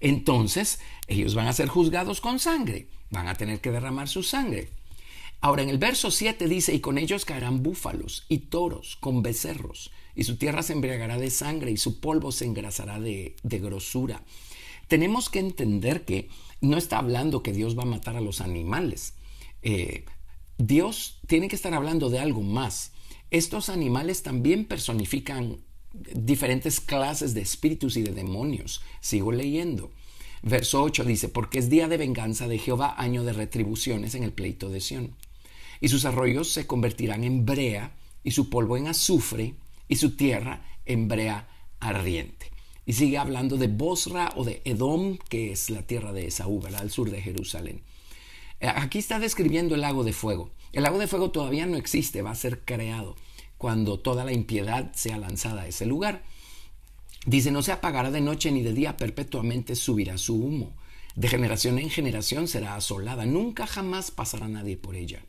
Entonces, 0.05 0.81
ellos 1.09 1.35
van 1.35 1.47
a 1.47 1.55
ser 1.55 1.69
juzgados 1.69 2.21
con 2.21 2.39
sangre, 2.39 2.89
van 3.09 3.27
a 3.27 3.37
tener 3.37 3.63
que 3.63 3.71
derramar 3.71 4.07
su 4.07 4.23
sangre. 4.23 4.69
Ahora, 5.41 5.63
en 5.63 5.71
el 5.71 5.79
verso 5.79 6.11
7 6.11 6.47
dice, 6.47 6.75
y 6.75 6.81
con 6.81 6.99
ellos 6.99 7.25
caerán 7.25 7.63
búfalos 7.63 8.27
y 8.29 8.37
toros 8.39 8.97
con 9.01 9.23
becerros, 9.23 9.93
y 10.15 10.25
su 10.25 10.37
tierra 10.37 10.63
se 10.63 10.75
embriagará 10.75 11.17
de 11.17 11.31
sangre, 11.31 11.71
y 11.71 11.79
su 11.79 12.01
polvo 12.01 12.33
se 12.33 12.45
engrasará 12.45 13.01
de, 13.01 13.35
grosura. 13.45 14.23
Tenemos 14.89 15.31
que 15.31 15.39
entender 15.39 16.05
que 16.05 16.29
no 16.61 16.77
está 16.77 16.99
hablando 16.99 17.43
que 17.43 17.55
Dios 17.55 17.79
va 17.79 17.85
a 17.85 17.87
matar 17.87 18.19
a 18.19 18.21
los 18.21 18.43
animales. 18.43 19.15
Eh, 19.63 20.05
Dios 20.59 21.19
tiene 21.27 21.49
que 21.49 21.57
estar 21.57 21.73
hablando 21.73 22.11
de 22.11 22.19
algo 22.19 22.43
más. 22.43 22.93
Estos 23.31 23.71
animales 23.71 24.23
también 24.23 24.67
personifican 24.67 25.65
diferentes 25.95 26.81
clases 26.81 27.35
de 27.35 27.41
espíritus 27.41 27.97
y 27.97 28.03
de 28.03 28.13
demonios. 28.13 28.83
Sigo 29.01 29.33
leyendo. 29.33 29.91
Verso 30.43 30.83
8 30.83 31.05
dice, 31.05 31.29
porque 31.29 31.59
es 31.59 31.71
día 31.71 31.89
de 31.89 31.97
venganza 31.97 32.49
de 32.49 32.59
Jehová, 32.59 32.95
año 32.99 33.25
de 33.25 33.33
retribuciones 33.33 34.15
en 34.15 34.25
el 34.25 34.33
pleito 34.33 34.69
de 34.69 34.81
Sión. 34.81 35.15
Y 35.81 35.89
sus 35.89 36.05
arroyos 36.05 36.51
se 36.51 36.67
convertirán 36.67 37.25
en 37.25 37.47
brea, 37.47 37.95
y 38.23 38.33
su 38.33 38.51
polvo 38.51 38.77
en 38.77 38.89
azufre, 38.89 39.55
y 39.89 39.97
su 39.97 40.17
tierra 40.17 40.67
en 40.85 41.09
brea 41.09 41.49
ardiente. 41.81 42.51
Y 42.87 42.93
sigue 42.93 43.17
hablando 43.17 43.57
de 43.57 43.69
Bosra 43.69 44.33
o 44.37 44.45
de 44.45 44.61
Edom, 44.65 45.17
que 45.29 45.53
es 45.53 45.71
la 45.71 45.87
tierra 45.87 46.13
de 46.13 46.27
Esaú, 46.27 46.63
al 46.67 46.91
sur 46.91 47.11
de 47.11 47.23
Jerusalén. 47.23 47.81
Eh, 48.61 48.69
aquí 48.69 48.99
está 48.99 49.19
describiendo 49.19 49.75
el 49.75 49.81
lago 49.81 50.05
de 50.05 50.13
fuego. 50.13 50.51
El 50.73 50.83
lago 50.83 50.99
de 50.99 51.07
fuego 51.07 51.31
todavía 51.31 51.65
no 51.65 51.77
existe, 51.79 52.21
va 52.21 52.33
a 52.33 52.35
ser 52.35 52.65
creado 52.65 53.17
cuando 53.65 53.99
toda 53.99 54.27
la 54.27 54.33
impiedad 54.35 54.93
sea 54.93 55.17
lanzada 55.17 55.63
a 55.63 55.67
ese 55.67 55.87
lugar. 55.87 56.23
Dice, 57.25 57.51
no 57.51 57.63
se 57.63 57.73
apagará 57.73 58.11
de 58.11 58.21
noche 58.21 58.53
ni 58.53 58.63
de 58.63 58.75
día, 58.75 58.99
perpetuamente 58.99 59.75
subirá 59.75 60.19
su 60.19 60.35
humo. 60.35 60.77
De 61.17 61.29
generación 61.29 61.79
en 61.79 61.89
generación 61.89 62.47
será 62.47 62.77
asolada, 62.77 63.25
nunca 63.25 63.67
jamás 63.67 64.11
pasará 64.11 64.49
nadie 64.49 64.77
por 64.77 64.97
ella. 64.97 65.25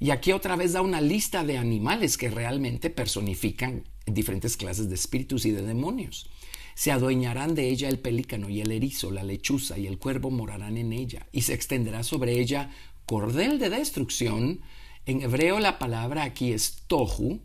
Y 0.00 0.12
aquí 0.12 0.32
otra 0.32 0.56
vez 0.56 0.72
da 0.72 0.80
una 0.80 1.02
lista 1.02 1.44
de 1.44 1.58
animales 1.58 2.16
que 2.16 2.30
realmente 2.30 2.88
personifican 2.88 3.84
diferentes 4.06 4.56
clases 4.56 4.88
de 4.88 4.94
espíritus 4.94 5.44
y 5.44 5.50
de 5.50 5.60
demonios. 5.60 6.30
Se 6.74 6.90
adueñarán 6.90 7.54
de 7.54 7.68
ella 7.68 7.90
el 7.90 7.98
pelícano 7.98 8.48
y 8.48 8.62
el 8.62 8.72
erizo, 8.72 9.10
la 9.10 9.24
lechuza 9.24 9.78
y 9.78 9.86
el 9.86 9.98
cuervo 9.98 10.30
morarán 10.30 10.78
en 10.78 10.94
ella, 10.94 11.26
y 11.32 11.42
se 11.42 11.52
extenderá 11.52 12.02
sobre 12.02 12.40
ella 12.40 12.70
cordel 13.04 13.58
de 13.58 13.68
destrucción. 13.68 14.62
En 15.04 15.20
hebreo 15.20 15.58
la 15.60 15.78
palabra 15.78 16.22
aquí 16.22 16.54
es 16.54 16.84
tohu 16.86 17.42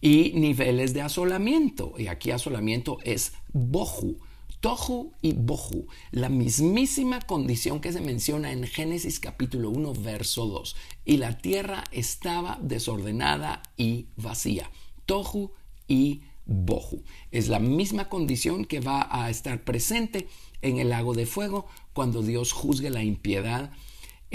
y 0.00 0.32
niveles 0.34 0.94
de 0.94 1.02
asolamiento. 1.02 1.94
Y 1.98 2.08
aquí 2.08 2.30
asolamiento 2.30 2.98
es 3.04 3.32
bohu. 3.52 4.18
Tohu 4.60 5.12
y 5.20 5.34
bohu, 5.34 5.86
la 6.10 6.28
mismísima 6.28 7.20
condición 7.20 7.78
que 7.78 7.92
se 7.92 8.00
menciona 8.00 8.52
en 8.52 8.66
Génesis 8.66 9.20
capítulo 9.20 9.70
1, 9.70 9.92
verso 9.94 10.46
2. 10.46 10.76
Y 11.04 11.18
la 11.18 11.36
tierra 11.38 11.84
estaba 11.92 12.58
desordenada 12.62 13.62
y 13.76 14.06
vacía. 14.16 14.70
Tohu 15.04 15.52
y 15.86 16.22
bohu. 16.46 17.02
Es 17.30 17.48
la 17.48 17.60
misma 17.60 18.08
condición 18.08 18.64
que 18.64 18.80
va 18.80 19.06
a 19.10 19.30
estar 19.30 19.62
presente 19.62 20.26
en 20.62 20.78
el 20.78 20.88
lago 20.88 21.14
de 21.14 21.26
fuego 21.26 21.66
cuando 21.92 22.22
Dios 22.22 22.52
juzgue 22.52 22.90
la 22.90 23.04
impiedad 23.04 23.70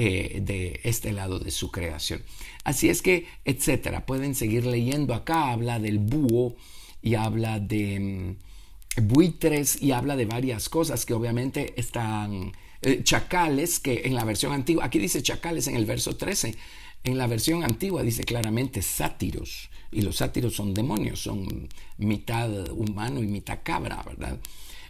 eh, 0.03 0.41
de 0.41 0.79
este 0.84 1.13
lado 1.13 1.38
de 1.38 1.51
su 1.51 1.70
creación. 1.70 2.24
Así 2.63 2.89
es 2.89 3.03
que, 3.03 3.27
etcétera, 3.46 4.08
pueden 4.08 4.34
seguir 4.34 4.65
leyendo 4.65 5.13
acá, 5.13 5.51
habla 5.51 5.77
del 5.77 6.00
búho 6.00 6.55
y 7.03 7.13
habla 7.13 7.60
de 7.60 8.00
mm, 8.00 9.08
buitres 9.08 9.79
y 9.79 9.91
habla 9.91 10.15
de 10.15 10.25
varias 10.25 10.70
cosas 10.70 11.05
que 11.05 11.13
obviamente 11.13 11.79
están 11.79 12.51
eh, 12.81 13.03
chacales, 13.03 13.79
que 13.79 14.01
en 14.05 14.15
la 14.15 14.24
versión 14.24 14.53
antigua, 14.53 14.86
aquí 14.86 14.98
dice 14.98 15.22
chacales 15.22 15.67
en 15.67 15.75
el 15.75 15.86
verso 15.86 16.15
13, 16.15 16.55
en 17.03 17.17
la 17.20 17.27
versión 17.27 17.63
antigua 17.63 18.01
dice 18.01 18.24
claramente 18.24 18.81
sátiros, 18.81 19.70
y 19.91 20.01
los 20.01 20.15
sátiros 20.15 20.55
son 20.55 20.74
demonios, 20.74 21.20
son 21.20 21.70
mitad 22.00 22.72
humano 22.72 23.22
y 23.22 23.27
mitad 23.27 23.60
cabra, 23.62 24.01
¿verdad? 24.03 24.39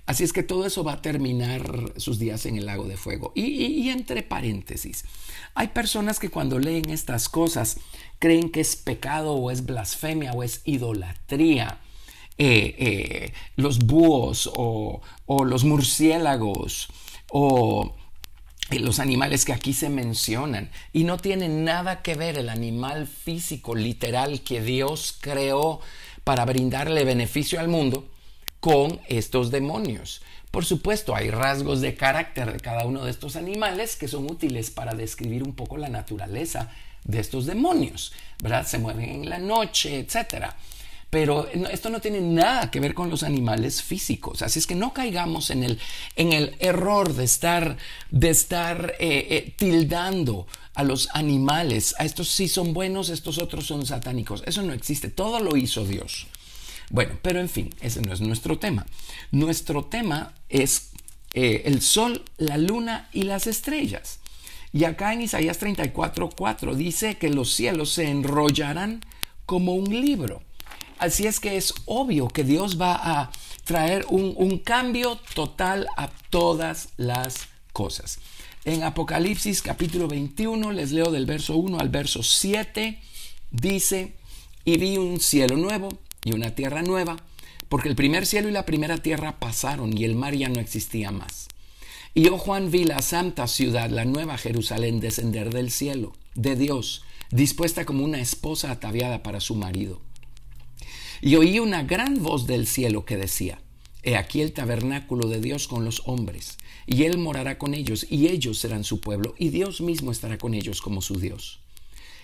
Así 0.05 0.23
es 0.23 0.33
que 0.33 0.43
todo 0.43 0.65
eso 0.65 0.83
va 0.83 0.93
a 0.93 1.01
terminar 1.01 1.93
sus 1.97 2.19
días 2.19 2.45
en 2.45 2.57
el 2.57 2.65
lago 2.65 2.85
de 2.85 2.97
fuego. 2.97 3.31
Y, 3.35 3.89
entre 3.89 4.23
paréntesis, 4.23 5.05
hay 5.53 5.69
personas 5.69 6.19
que 6.19 6.29
cuando 6.29 6.59
leen 6.59 6.89
estas 6.89 7.29
cosas 7.29 7.77
creen 8.19 8.49
que 8.49 8.61
es 8.61 8.75
pecado 8.75 9.33
o 9.35 9.51
es 9.51 9.65
blasfemia 9.65 10.33
o 10.33 10.43
es 10.43 10.61
idolatría. 10.65 11.79
Eh, 12.37 12.75
eh, 12.79 13.33
los 13.55 13.79
búhos 13.79 14.49
o, 14.55 15.01
o 15.27 15.45
los 15.45 15.63
murciélagos 15.63 16.87
o 17.29 17.95
los 18.71 18.99
animales 18.99 19.45
que 19.45 19.53
aquí 19.53 19.73
se 19.73 19.89
mencionan 19.89 20.71
y 20.91 21.03
no 21.03 21.17
tiene 21.17 21.49
nada 21.49 22.01
que 22.01 22.15
ver 22.15 22.37
el 22.37 22.49
animal 22.49 23.05
físico 23.05 23.75
literal 23.75 24.41
que 24.41 24.61
Dios 24.61 25.17
creó 25.19 25.81
para 26.23 26.45
brindarle 26.45 27.03
beneficio 27.03 27.59
al 27.59 27.67
mundo 27.67 28.10
con 28.61 29.01
estos 29.09 29.51
demonios. 29.51 30.21
Por 30.49 30.63
supuesto, 30.63 31.13
hay 31.13 31.29
rasgos 31.29 31.81
de 31.81 31.95
carácter 31.95 32.53
de 32.53 32.59
cada 32.61 32.85
uno 32.85 33.03
de 33.03 33.11
estos 33.11 33.35
animales 33.35 33.97
que 33.97 34.07
son 34.07 34.31
útiles 34.31 34.69
para 34.69 34.93
describir 34.93 35.43
un 35.43 35.53
poco 35.53 35.77
la 35.77 35.89
naturaleza 35.89 36.69
de 37.03 37.19
estos 37.19 37.45
demonios, 37.45 38.13
¿verdad? 38.41 38.65
Se 38.65 38.77
mueven 38.77 39.09
en 39.09 39.29
la 39.29 39.39
noche, 39.39 39.99
etcétera 39.99 40.55
pero 41.11 41.45
esto 41.69 41.89
no 41.89 41.99
tiene 41.99 42.21
nada 42.21 42.71
que 42.71 42.79
ver 42.79 42.93
con 42.93 43.09
los 43.09 43.23
animales 43.23 43.83
físicos. 43.83 44.41
Así 44.41 44.59
es 44.59 44.65
que 44.65 44.75
no 44.75 44.93
caigamos 44.93 45.49
en 45.49 45.61
el, 45.63 45.77
en 46.15 46.31
el 46.31 46.55
error 46.59 47.13
de 47.13 47.25
estar, 47.25 47.75
de 48.11 48.29
estar 48.29 48.95
eh, 48.97 49.27
eh, 49.29 49.53
tildando 49.57 50.47
a 50.73 50.85
los 50.85 51.09
animales. 51.13 51.95
A 51.99 52.05
estos 52.05 52.29
sí 52.29 52.47
son 52.47 52.73
buenos, 52.73 53.09
estos 53.09 53.39
otros 53.39 53.65
son 53.67 53.85
satánicos. 53.85 54.41
Eso 54.45 54.61
no 54.61 54.71
existe. 54.71 55.09
Todo 55.09 55.41
lo 55.41 55.57
hizo 55.57 55.83
Dios. 55.83 56.27
Bueno, 56.91 57.17
pero 57.21 57.39
en 57.39 57.47
fin, 57.47 57.69
ese 57.79 58.01
no 58.01 58.11
es 58.11 58.19
nuestro 58.19 58.59
tema. 58.59 58.85
Nuestro 59.31 59.85
tema 59.85 60.33
es 60.49 60.91
eh, 61.33 61.63
el 61.65 61.81
sol, 61.81 62.25
la 62.37 62.57
luna 62.57 63.07
y 63.13 63.23
las 63.23 63.47
estrellas. 63.47 64.19
Y 64.73 64.83
acá 64.83 65.13
en 65.13 65.21
Isaías 65.21 65.61
34:4 65.61 66.75
dice 66.75 67.17
que 67.17 67.29
los 67.29 67.53
cielos 67.53 67.91
se 67.93 68.09
enrollarán 68.09 68.99
como 69.45 69.73
un 69.73 70.01
libro. 70.01 70.43
Así 70.99 71.27
es 71.27 71.39
que 71.39 71.55
es 71.55 71.73
obvio 71.85 72.27
que 72.27 72.43
Dios 72.43 72.79
va 72.79 72.95
a 72.95 73.31
traer 73.63 74.05
un, 74.09 74.57
cambio 74.59 75.17
total 75.33 75.87
a 75.95 76.09
todas 76.29 76.89
las 76.97 77.47
cosas. 77.71 78.19
En 78.65 78.83
Apocalipsis 78.83 79.61
capítulo 79.61 80.09
21, 80.09 80.73
les 80.73 80.91
leo 80.91 81.09
del 81.09 81.25
verso 81.25 81.55
1 81.55 81.79
al 81.79 81.87
verso 81.87 82.21
7, 82.21 82.99
dice, 83.49 84.13
y 84.65 84.77
vi 84.77 84.97
un 84.97 85.21
cielo 85.21 85.55
nuevo 85.55 85.89
y 86.23 86.33
una 86.33 86.55
tierra 86.55 86.81
nueva, 86.81 87.17
porque 87.69 87.89
el 87.89 87.95
primer 87.95 88.25
cielo 88.25 88.49
y 88.49 88.51
la 88.51 88.65
primera 88.65 88.97
tierra 88.97 89.39
pasaron 89.39 89.97
y 89.97 90.03
el 90.03 90.15
mar 90.15 90.35
ya 90.35 90.49
no 90.49 90.59
existía 90.59 91.11
más. 91.11 91.47
Y 92.13 92.23
yo, 92.23 92.37
Juan, 92.37 92.71
vi 92.71 92.83
la 92.83 93.01
santa 93.01 93.47
ciudad, 93.47 93.89
la 93.89 94.03
nueva 94.03 94.37
Jerusalén, 94.37 94.99
descender 94.99 95.53
del 95.53 95.71
cielo, 95.71 96.13
de 96.35 96.55
Dios, 96.55 97.03
dispuesta 97.31 97.85
como 97.85 98.03
una 98.03 98.19
esposa 98.19 98.71
ataviada 98.71 99.23
para 99.23 99.39
su 99.39 99.55
marido. 99.55 100.01
Y 101.21 101.35
oí 101.35 101.59
una 101.59 101.83
gran 101.83 102.21
voz 102.21 102.47
del 102.47 102.67
cielo 102.67 103.05
que 103.05 103.15
decía, 103.15 103.61
He 104.03 104.17
aquí 104.17 104.41
el 104.41 104.51
tabernáculo 104.51 105.27
de 105.27 105.39
Dios 105.39 105.67
con 105.67 105.85
los 105.85 106.01
hombres, 106.05 106.57
y 106.87 107.03
Él 107.03 107.19
morará 107.19 107.57
con 107.57 107.73
ellos, 107.75 108.05
y 108.09 108.27
ellos 108.27 108.57
serán 108.57 108.83
su 108.83 108.99
pueblo, 108.99 109.35
y 109.37 109.49
Dios 109.49 109.79
mismo 109.79 110.11
estará 110.11 110.37
con 110.37 110.55
ellos 110.55 110.81
como 110.81 111.01
su 111.01 111.19
Dios. 111.19 111.59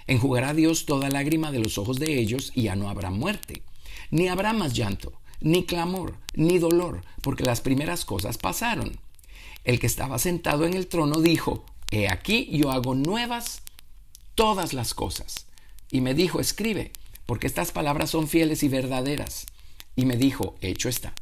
Enjugará 0.07 0.53
Dios 0.53 0.85
toda 0.85 1.09
lágrima 1.09 1.51
de 1.51 1.59
los 1.59 1.77
ojos 1.77 1.99
de 1.99 2.19
ellos, 2.19 2.51
y 2.55 2.63
ya 2.63 2.75
no 2.75 2.89
habrá 2.89 3.11
muerte, 3.11 3.61
ni 4.11 4.27
habrá 4.27 4.53
más 4.53 4.73
llanto, 4.73 5.13
ni 5.39 5.65
clamor, 5.65 6.15
ni 6.33 6.59
dolor, 6.59 7.03
porque 7.21 7.43
las 7.43 7.61
primeras 7.61 8.05
cosas 8.05 8.37
pasaron. 8.37 8.99
El 9.63 9.79
que 9.79 9.87
estaba 9.87 10.19
sentado 10.19 10.65
en 10.65 10.73
el 10.73 10.87
trono 10.87 11.19
dijo, 11.19 11.65
He 11.91 12.09
aquí 12.09 12.49
yo 12.51 12.71
hago 12.71 12.95
nuevas 12.95 13.61
todas 14.35 14.73
las 14.73 14.93
cosas. 14.93 15.47
Y 15.89 16.01
me 16.01 16.13
dijo, 16.13 16.39
escribe, 16.39 16.91
porque 17.25 17.47
estas 17.47 17.71
palabras 17.71 18.09
son 18.09 18.27
fieles 18.27 18.61
y 18.63 18.67
verdaderas. 18.67 19.45
Y 19.95 20.05
me 20.05 20.17
dijo, 20.17 20.55
hecho 20.61 20.89
está. 20.89 21.13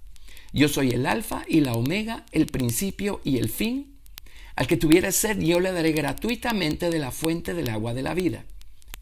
Yo 0.54 0.68
soy 0.70 0.92
el 0.92 1.06
alfa 1.06 1.44
y 1.48 1.62
la 1.62 1.74
omega, 1.74 2.26
el 2.32 2.48
principio 2.48 3.22
y 3.24 3.38
el 3.38 3.50
fin. 3.50 3.96
Al 4.56 4.68
que 4.68 4.78
tuviera 4.78 5.12
sed, 5.12 5.40
yo 5.40 5.60
le 5.60 5.72
daré 5.72 5.92
gratuitamente 5.92 6.90
de 6.90 7.00
la 7.00 7.12
fuente 7.12 7.54
del 7.54 7.70
agua 7.70 7.94
de 7.94 8.04
la 8.04 8.14
vida. 8.14 8.46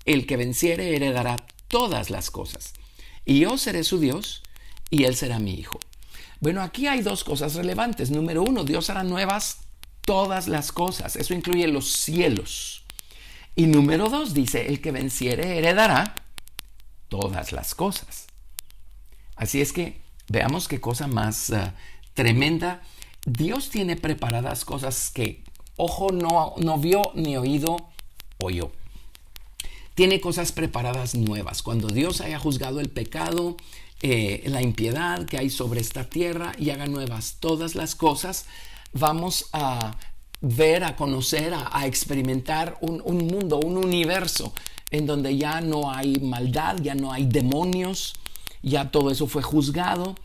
El 0.06 0.26
que 0.26 0.38
venciere 0.38 0.96
heredará 0.96 1.46
todas 1.68 2.10
las 2.10 2.30
cosas. 2.30 2.74
Y 3.26 3.40
yo 3.40 3.58
seré 3.58 3.84
su 3.84 4.00
Dios 4.00 4.44
y 4.90 5.06
él 5.06 5.16
será 5.16 5.40
mi 5.40 5.54
hijo. 5.54 5.80
Bueno, 6.40 6.62
aquí 6.62 6.88
hay 6.88 7.02
dos 7.02 7.24
cosas 7.24 7.56
relevantes. 7.56 8.12
Número 8.12 8.44
uno, 8.44 8.64
Dios 8.64 8.90
hará 8.90 9.04
nuevas 9.04 9.60
todas 10.02 10.48
las 10.48 10.72
cosas. 10.72 11.16
Eso 11.16 11.34
incluye 11.34 11.68
los 11.68 11.92
cielos. 11.92 12.84
Y 13.56 13.68
número 13.68 14.10
dos, 14.10 14.34
dice, 14.34 14.68
el 14.68 14.82
que 14.82 14.92
venciere 14.92 15.58
heredará 15.58 16.16
todas 17.08 17.52
las 17.52 17.76
cosas. 17.76 18.28
Así 19.36 19.62
es 19.62 19.72
que 19.72 20.02
veamos 20.28 20.68
qué 20.68 20.82
cosa 20.82 21.08
más 21.08 21.50
eh, 21.50 21.72
tremenda. 22.14 22.82
Dios 23.26 23.70
tiene 23.70 23.96
preparadas 23.96 24.66
cosas 24.66 25.12
que 25.14 25.44
ojo 25.78 26.12
no, 26.12 26.56
no 26.58 26.78
vio 26.78 27.02
ni 27.16 27.38
oído 27.38 27.78
oyó. 28.40 28.72
Tiene 29.96 30.20
cosas 30.20 30.52
preparadas 30.52 31.16
nuevas. 31.16 31.62
Cuando 31.62 31.88
Dios 31.88 32.22
haya 32.22 32.40
juzgado 32.40 32.80
el 32.80 32.90
pecado, 32.90 33.58
eh, 34.02 34.44
la 34.48 34.62
impiedad 34.62 35.26
que 35.26 35.38
hay 35.38 35.50
sobre 35.50 35.80
esta 35.80 36.10
tierra 36.10 36.54
y 36.58 36.72
haga 36.72 36.88
nuevas 36.88 37.38
todas 37.40 37.76
las 37.76 37.96
cosas, 37.96 38.46
vamos 38.92 39.50
a 39.54 39.96
ver, 40.42 40.84
a 40.84 40.96
conocer, 40.96 41.54
a, 41.54 41.88
experimentar 41.88 42.78
un, 42.82 43.02
mundo, 43.28 43.60
un 43.60 43.78
universo 43.78 44.54
en 44.92 45.06
donde 45.06 45.38
ya 45.38 45.62
no 45.62 45.90
hay 45.90 46.18
maldad, 46.20 46.78
ya 46.82 46.96
no 46.96 47.14
hay 47.14 47.26
demonios, 47.26 48.16
ya 48.62 48.92
todo 48.92 49.10
eso 49.10 49.26
fue 49.28 49.42
juzgado, 49.42 50.16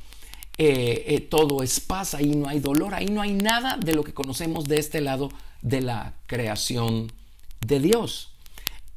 eh, 0.59 1.05
eh, 1.07 1.21
todo 1.21 1.63
es 1.63 1.79
paz, 1.79 2.15
ahí 2.15 2.35
no 2.35 2.49
hay 2.49 2.59
dolor, 2.59 2.95
ahí 2.95 3.07
no 3.07 3.23
hay 3.23 3.33
nada 3.33 3.77
de 3.77 3.95
lo 3.95 4.03
que 4.03 4.13
conocemos 4.13 4.65
de 4.65 4.81
este 4.81 5.01
lado 5.01 5.31
de 5.63 5.83
la 5.83 6.15
creación 6.27 7.13
de 7.61 7.79
Dios. 7.79 8.33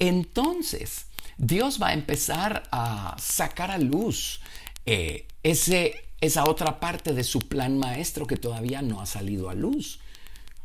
Entonces, 0.02 1.06
Dios 1.38 1.80
va 1.80 1.90
a 1.90 1.94
empezar 1.94 2.64
a 2.72 3.16
sacar 3.20 3.70
a 3.70 3.78
luz 3.78 4.42
eh, 4.88 5.28
ese, 5.44 5.94
esa 6.22 6.46
otra 6.46 6.80
parte 6.80 7.14
de 7.14 7.24
su 7.24 7.38
plan 7.38 7.78
maestro 7.78 8.26
que 8.26 8.36
todavía 8.36 8.82
no 8.82 9.00
ha 9.00 9.06
salido 9.06 9.52
a 9.52 9.54
luz. 9.54 10.00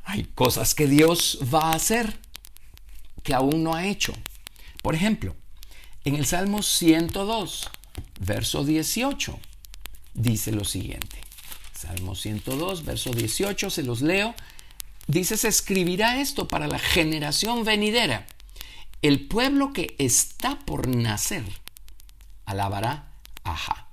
Hay 0.05 0.25
cosas 0.25 0.75
que 0.75 0.87
Dios 0.87 1.39
va 1.53 1.65
a 1.65 1.75
hacer 1.75 2.17
que 3.23 3.35
aún 3.35 3.63
no 3.63 3.75
ha 3.75 3.87
hecho. 3.87 4.15
Por 4.83 4.95
ejemplo, 4.95 5.37
en 6.07 6.15
el 6.15 6.25
Salmo 6.25 6.63
102, 6.63 7.71
verso 8.21 8.65
18, 8.65 9.39
dice 10.15 10.51
lo 10.51 10.65
siguiente. 10.65 11.19
Salmo 11.79 12.15
102, 12.15 12.87
verso 12.87 13.11
18, 13.11 13.69
se 13.69 13.83
los 13.83 14.01
leo. 14.01 14.35
Dice, 15.07 15.37
se 15.37 15.49
escribirá 15.49 16.23
esto 16.23 16.49
para 16.49 16.69
la 16.69 16.79
generación 16.79 17.65
venidera. 17.65 18.27
El 19.03 19.27
pueblo 19.29 19.73
que 19.73 19.95
está 19.99 20.59
por 20.61 20.89
nacer 20.89 21.45
alabará 22.45 23.13
a 23.45 23.87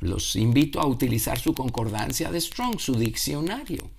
los 0.00 0.34
invito 0.34 0.80
a 0.80 0.86
utilizar 0.86 1.38
su 1.38 1.54
concordancia 1.54 2.32
de 2.32 2.40
Strong, 2.40 2.80
su 2.80 2.94
diccionario. 2.94 3.90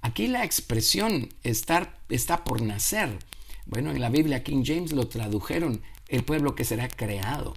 Aquí 0.00 0.28
la 0.28 0.44
expresión 0.44 1.34
estar, 1.42 1.98
está 2.08 2.44
por 2.44 2.62
nacer. 2.62 3.18
Bueno, 3.66 3.90
en 3.90 4.00
la 4.00 4.08
Biblia 4.08 4.44
King 4.44 4.62
James 4.64 4.92
lo 4.92 5.08
tradujeron 5.08 5.82
el 6.08 6.24
pueblo 6.24 6.54
que 6.54 6.64
será 6.64 6.88
creado. 6.88 7.54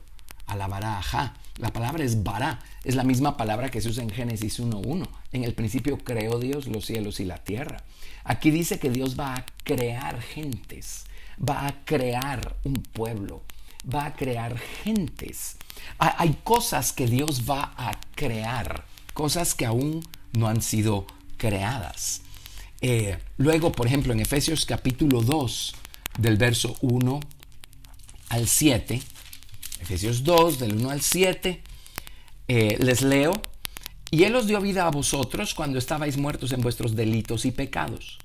Alabará 0.47 0.97
ajá. 0.97 1.35
La 1.57 1.71
palabra 1.71 2.03
es 2.03 2.23
bará. 2.23 2.59
Es 2.83 2.95
la 2.95 3.03
misma 3.03 3.37
palabra 3.37 3.69
que 3.69 3.81
se 3.81 3.89
usa 3.89 4.03
en 4.03 4.09
Génesis 4.09 4.59
1.1. 4.59 5.07
En 5.31 5.43
el 5.43 5.53
principio 5.53 5.97
creó 5.97 6.39
Dios 6.39 6.67
los 6.67 6.85
cielos 6.85 7.19
y 7.19 7.25
la 7.25 7.37
tierra. 7.37 7.83
Aquí 8.23 8.51
dice 8.51 8.79
que 8.79 8.89
Dios 8.89 9.19
va 9.19 9.35
a 9.35 9.45
crear 9.63 10.21
gentes. 10.21 11.05
Va 11.37 11.67
a 11.67 11.85
crear 11.85 12.57
un 12.63 12.73
pueblo. 12.73 13.43
Va 13.93 14.07
a 14.07 14.13
crear 14.15 14.57
gentes. 14.83 15.57
Hay 15.97 16.37
cosas 16.43 16.91
que 16.91 17.07
Dios 17.07 17.43
va 17.49 17.73
a 17.77 17.99
crear, 18.15 18.85
cosas 19.13 19.53
que 19.53 19.65
aún 19.65 20.03
no 20.33 20.47
han 20.47 20.61
sido 20.61 21.05
creadas. 21.37 22.21
Eh, 22.81 23.17
luego, 23.37 23.71
por 23.71 23.87
ejemplo, 23.87 24.13
en 24.13 24.19
Efesios 24.19 24.65
capítulo 24.65 25.21
2, 25.21 25.75
del 26.17 26.37
verso 26.37 26.75
1 26.81 27.19
al 28.29 28.47
7, 28.47 29.01
Efesios 29.81 30.23
2, 30.23 30.59
del 30.59 30.75
1 30.75 30.89
al 30.89 31.01
7, 31.01 31.61
eh, 32.47 32.77
les 32.79 33.01
leo, 33.01 33.33
y 34.11 34.23
Él 34.23 34.35
os 34.35 34.47
dio 34.47 34.61
vida 34.61 34.87
a 34.87 34.91
vosotros 34.91 35.53
cuando 35.53 35.77
estabais 35.77 36.17
muertos 36.17 36.51
en 36.51 36.61
vuestros 36.61 36.95
delitos 36.95 37.45
y 37.45 37.51
pecados, 37.51 38.19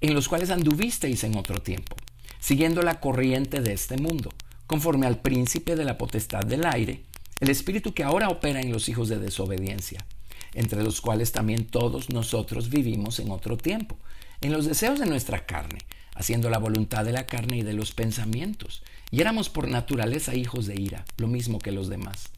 en 0.00 0.14
los 0.14 0.28
cuales 0.28 0.50
anduvisteis 0.50 1.24
en 1.24 1.36
otro 1.36 1.62
tiempo, 1.62 1.96
siguiendo 2.38 2.82
la 2.82 3.00
corriente 3.00 3.60
de 3.60 3.72
este 3.72 3.96
mundo 3.96 4.30
conforme 4.70 5.08
al 5.08 5.18
príncipe 5.18 5.74
de 5.74 5.84
la 5.84 5.98
potestad 5.98 6.44
del 6.44 6.64
aire, 6.64 7.02
el 7.40 7.50
espíritu 7.50 7.92
que 7.92 8.04
ahora 8.04 8.28
opera 8.28 8.60
en 8.60 8.70
los 8.70 8.88
hijos 8.88 9.08
de 9.08 9.18
desobediencia, 9.18 10.06
entre 10.54 10.84
los 10.84 11.00
cuales 11.00 11.32
también 11.32 11.66
todos 11.66 12.08
nosotros 12.10 12.70
vivimos 12.70 13.18
en 13.18 13.32
otro 13.32 13.56
tiempo, 13.56 13.96
en 14.40 14.52
los 14.52 14.66
deseos 14.66 15.00
de 15.00 15.06
nuestra 15.06 15.44
carne, 15.44 15.80
haciendo 16.14 16.50
la 16.50 16.58
voluntad 16.58 17.04
de 17.04 17.10
la 17.10 17.26
carne 17.26 17.56
y 17.56 17.62
de 17.62 17.72
los 17.72 17.90
pensamientos, 17.90 18.84
y 19.10 19.20
éramos 19.20 19.48
por 19.48 19.68
naturaleza 19.68 20.34
hijos 20.34 20.66
de 20.66 20.80
ira, 20.80 21.04
lo 21.16 21.26
mismo 21.26 21.58
que 21.58 21.72
los 21.72 21.88
demás. 21.88 22.30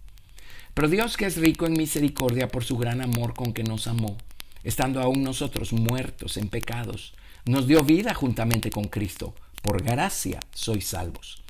Pero 0.74 0.88
Dios 0.88 1.16
que 1.16 1.26
es 1.26 1.36
rico 1.36 1.66
en 1.66 1.74
misericordia 1.74 2.48
por 2.48 2.64
su 2.64 2.78
gran 2.78 3.02
amor 3.02 3.34
con 3.34 3.52
que 3.52 3.62
nos 3.62 3.86
amó, 3.86 4.16
estando 4.64 5.00
aún 5.00 5.22
nosotros 5.22 5.72
muertos 5.72 6.36
en 6.36 6.48
pecados, 6.48 7.12
nos 7.44 7.66
dio 7.66 7.82
vida 7.82 8.14
juntamente 8.14 8.70
con 8.70 8.84
Cristo, 8.84 9.34
por 9.62 9.82
gracia 9.82 10.40
sois 10.54 10.86
salvos 10.86 11.42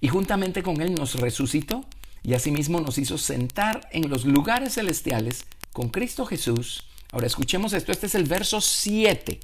y 0.00 0.08
juntamente 0.08 0.62
con 0.62 0.80
Él 0.80 0.94
nos 0.94 1.14
resucitó 1.20 1.84
y 2.22 2.34
asimismo 2.34 2.80
nos 2.80 2.98
hizo 2.98 3.16
sentar 3.16 3.88
en 3.92 4.10
los 4.10 4.24
lugares 4.24 4.74
celestiales 4.74 5.44
con 5.72 5.88
Cristo 5.88 6.26
Jesús. 6.26 6.84
Ahora 7.12 7.26
escuchemos 7.26 7.72
esto, 7.72 7.92
este 7.92 8.06
es 8.06 8.14
el 8.14 8.24
verso 8.24 8.60
7, 8.60 9.38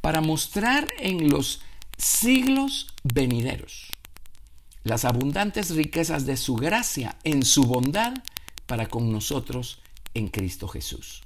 para 0.00 0.20
mostrar 0.20 0.88
en 0.98 1.28
los 1.28 1.60
siglos 1.98 2.88
venideros 3.02 3.90
las 4.84 5.04
abundantes 5.04 5.74
riquezas 5.74 6.26
de 6.26 6.36
su 6.36 6.56
gracia 6.56 7.16
en 7.24 7.44
su 7.44 7.64
bondad 7.64 8.14
para 8.66 8.88
con 8.88 9.12
nosotros 9.12 9.80
en 10.14 10.28
Cristo 10.28 10.68
Jesús. 10.68 11.22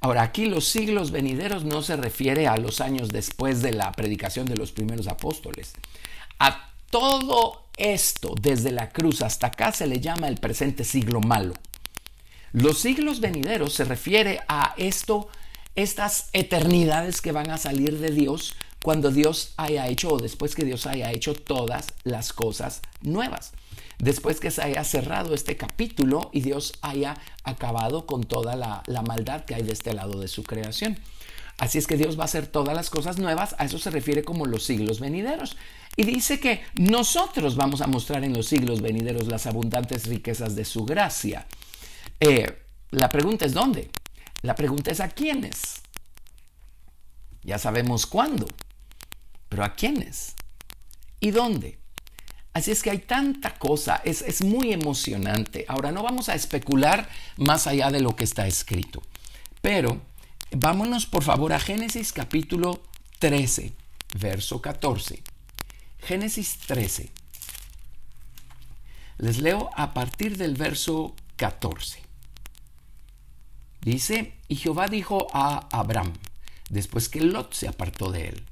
Ahora, 0.00 0.22
aquí 0.22 0.46
los 0.46 0.66
siglos 0.66 1.10
venideros 1.10 1.64
no 1.64 1.82
se 1.82 1.96
refiere 1.96 2.46
a 2.46 2.56
los 2.56 2.80
años 2.80 3.08
después 3.08 3.62
de 3.62 3.72
la 3.72 3.92
predicación 3.92 4.46
de 4.46 4.56
los 4.56 4.72
primeros 4.72 5.08
apóstoles. 5.08 5.72
A 6.38 6.70
todo 6.90 7.66
esto, 7.76 8.34
desde 8.40 8.72
la 8.72 8.90
cruz 8.90 9.22
hasta 9.22 9.48
acá, 9.48 9.72
se 9.72 9.86
le 9.86 10.00
llama 10.00 10.28
el 10.28 10.36
presente 10.36 10.84
siglo 10.84 11.20
malo. 11.20 11.54
Los 12.52 12.78
siglos 12.78 13.20
venideros 13.20 13.74
se 13.74 13.84
refiere 13.84 14.40
a 14.48 14.74
esto, 14.76 15.28
estas 15.74 16.28
eternidades 16.32 17.20
que 17.20 17.32
van 17.32 17.50
a 17.50 17.58
salir 17.58 17.98
de 17.98 18.10
Dios 18.10 18.54
cuando 18.86 19.10
Dios 19.10 19.52
haya 19.56 19.88
hecho 19.88 20.12
o 20.12 20.16
después 20.16 20.54
que 20.54 20.64
Dios 20.64 20.86
haya 20.86 21.10
hecho 21.10 21.34
todas 21.34 21.88
las 22.04 22.32
cosas 22.32 22.82
nuevas. 23.02 23.50
Después 23.98 24.38
que 24.38 24.52
se 24.52 24.62
haya 24.62 24.84
cerrado 24.84 25.34
este 25.34 25.56
capítulo 25.56 26.30
y 26.32 26.40
Dios 26.40 26.72
haya 26.82 27.16
acabado 27.42 28.06
con 28.06 28.22
toda 28.22 28.54
la, 28.54 28.84
maldad 29.02 29.44
que 29.44 29.56
hay 29.56 29.62
de 29.64 29.72
este 29.72 29.92
lado 29.92 30.20
de 30.20 30.28
su 30.28 30.44
creación. 30.44 31.00
Así 31.58 31.78
es 31.78 31.88
que 31.88 31.96
Dios 31.96 32.16
va 32.16 32.22
a 32.22 32.26
hacer 32.26 32.46
todas 32.46 32.76
las 32.76 32.88
cosas 32.88 33.18
nuevas, 33.18 33.56
a 33.58 33.64
eso 33.64 33.76
se 33.80 33.90
refiere 33.90 34.22
como 34.22 34.46
los 34.46 34.62
siglos 34.62 35.00
venideros. 35.00 35.56
Y 35.96 36.04
dice 36.04 36.38
que 36.38 36.62
nosotros 36.76 37.56
vamos 37.56 37.80
a 37.80 37.88
mostrar 37.88 38.22
en 38.22 38.34
los 38.34 38.46
siglos 38.46 38.82
venideros 38.82 39.26
las 39.26 39.48
abundantes 39.48 40.06
riquezas 40.06 40.54
de 40.54 40.64
su 40.64 40.84
gracia. 40.84 41.44
Eh, 42.20 42.56
la 42.92 43.08
pregunta 43.08 43.46
es 43.46 43.52
dónde. 43.52 43.90
La 44.42 44.54
pregunta 44.54 44.92
es 44.92 45.00
a 45.00 45.08
quiénes. 45.08 45.82
Ya 47.42 47.58
sabemos 47.58 48.06
cuándo, 48.06 48.46
pero 49.48 49.64
a 49.64 49.74
quiénes 49.74 50.34
y 51.20 51.30
dónde. 51.30 51.78
Así 52.52 52.70
es 52.70 52.82
que 52.82 52.90
hay 52.90 52.98
tanta 52.98 53.54
cosa, 53.54 54.00
es, 54.04 54.22
es, 54.22 54.42
muy 54.42 54.72
emocionante. 54.72 55.66
Ahora 55.68 55.92
no 55.92 56.02
vamos 56.02 56.30
a 56.30 56.34
especular 56.34 57.08
más 57.36 57.66
allá 57.66 57.90
de 57.90 58.00
lo 58.00 58.16
que 58.16 58.24
está 58.24 58.46
escrito, 58.46 59.02
pero 59.60 60.00
vámonos 60.50 61.04
por 61.04 61.22
favor 61.22 61.52
a 61.52 61.60
Génesis 61.60 62.12
capítulo 62.12 62.82
13, 63.18 63.72
verso 64.18 64.62
14. 64.62 65.22
Génesis 65.98 66.58
13. 66.66 67.10
Les 69.18 69.38
leo 69.38 69.70
a 69.74 69.92
partir 69.92 70.36
del 70.36 70.54
verso 70.54 71.14
14. 71.36 72.02
Dice, 73.80 74.34
y 74.48 74.56
Jehová 74.56 74.88
dijo 74.88 75.28
a 75.32 75.68
Abraham, 75.70 76.12
después 76.70 77.08
que 77.08 77.20
Lot 77.20 77.54
se 77.54 77.68
apartó 77.68 78.10
de 78.10 78.28
él, 78.28 78.46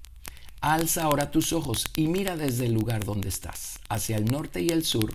alza 0.73 1.05
ahora 1.05 1.31
tus 1.31 1.53
ojos 1.53 1.85
y 1.95 2.09
mira 2.09 2.37
desde 2.37 2.67
el 2.67 2.73
lugar 2.73 3.05
donde 3.05 3.29
estás, 3.29 3.81
hacia 3.89 4.17
el 4.17 4.25
norte 4.25 4.63
y 4.63 4.69
el 4.71 4.85
sur, 4.85 5.15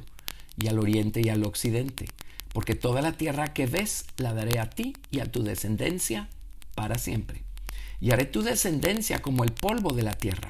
y 0.58 0.68
al 0.68 0.78
oriente 0.78 1.22
y 1.24 1.30
al 1.30 1.44
occidente, 1.44 2.06
porque 2.54 2.76
toda 2.76 3.02
la 3.02 3.14
tierra 3.14 3.54
que 3.54 3.66
ves 3.66 4.06
la 4.18 4.34
daré 4.34 4.60
a 4.60 4.70
ti 4.70 4.94
y 5.10 5.22
a 5.22 5.32
tu 5.32 5.42
descendencia 5.42 6.30
para 6.76 7.00
siempre. 7.00 7.44
Y 8.00 8.12
haré 8.12 8.26
tu 8.26 8.44
descendencia 8.44 9.22
como 9.22 9.44
el 9.44 9.52
polvo 9.52 9.94
de 9.94 10.04
la 10.04 10.14
tierra, 10.14 10.50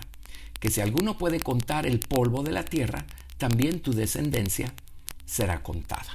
que 0.60 0.70
si 0.70 0.82
alguno 0.82 1.18
puede 1.18 1.40
contar 1.40 1.86
el 1.86 2.00
polvo 2.00 2.44
de 2.44 2.52
la 2.52 2.66
tierra, 2.66 3.06
también 3.38 3.80
tu 3.80 3.94
descendencia 3.94 4.74
será 5.26 5.64
contada. 5.64 6.12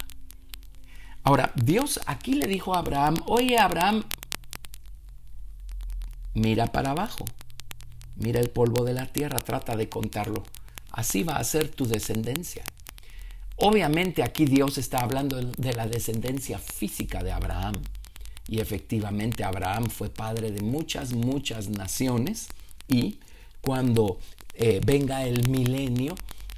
Ahora, 1.22 1.52
Dios 1.54 2.00
aquí 2.06 2.34
le 2.34 2.46
dijo 2.46 2.74
a 2.74 2.80
Abraham, 2.80 3.16
oye 3.26 3.58
Abraham, 3.58 4.04
mira 6.34 6.66
para 6.66 6.90
abajo, 6.90 7.24
mira 8.16 8.40
el 8.40 8.50
polvo 8.50 8.84
de 8.84 8.94
la 8.94 9.06
tierra, 9.06 9.40
trata 9.40 9.76
de 9.76 9.88
contarlo. 9.88 10.42
Así 10.90 11.22
va 11.22 11.36
a 11.36 11.44
ser 11.44 11.68
tu 11.68 11.86
descendencia. 11.86 12.64
Obviamente 13.56 14.22
aquí 14.22 14.44
Dios 14.44 14.78
está 14.78 15.00
hablando 15.00 15.40
de 15.40 15.72
la 15.72 15.86
descendencia 15.86 16.58
física 16.58 17.22
de 17.22 17.32
Abraham. 17.32 17.74
Y 18.46 18.60
efectivamente 18.60 19.42
Abraham 19.42 19.86
fue 19.86 20.10
padre 20.10 20.50
de 20.50 20.62
muchas, 20.62 21.12
muchas 21.12 21.68
naciones. 21.68 22.48
Y 22.88 23.18
cuando 23.60 24.18
eh, 24.54 24.80
venga 24.84 25.24
el 25.24 25.48
milenio, 25.48 26.14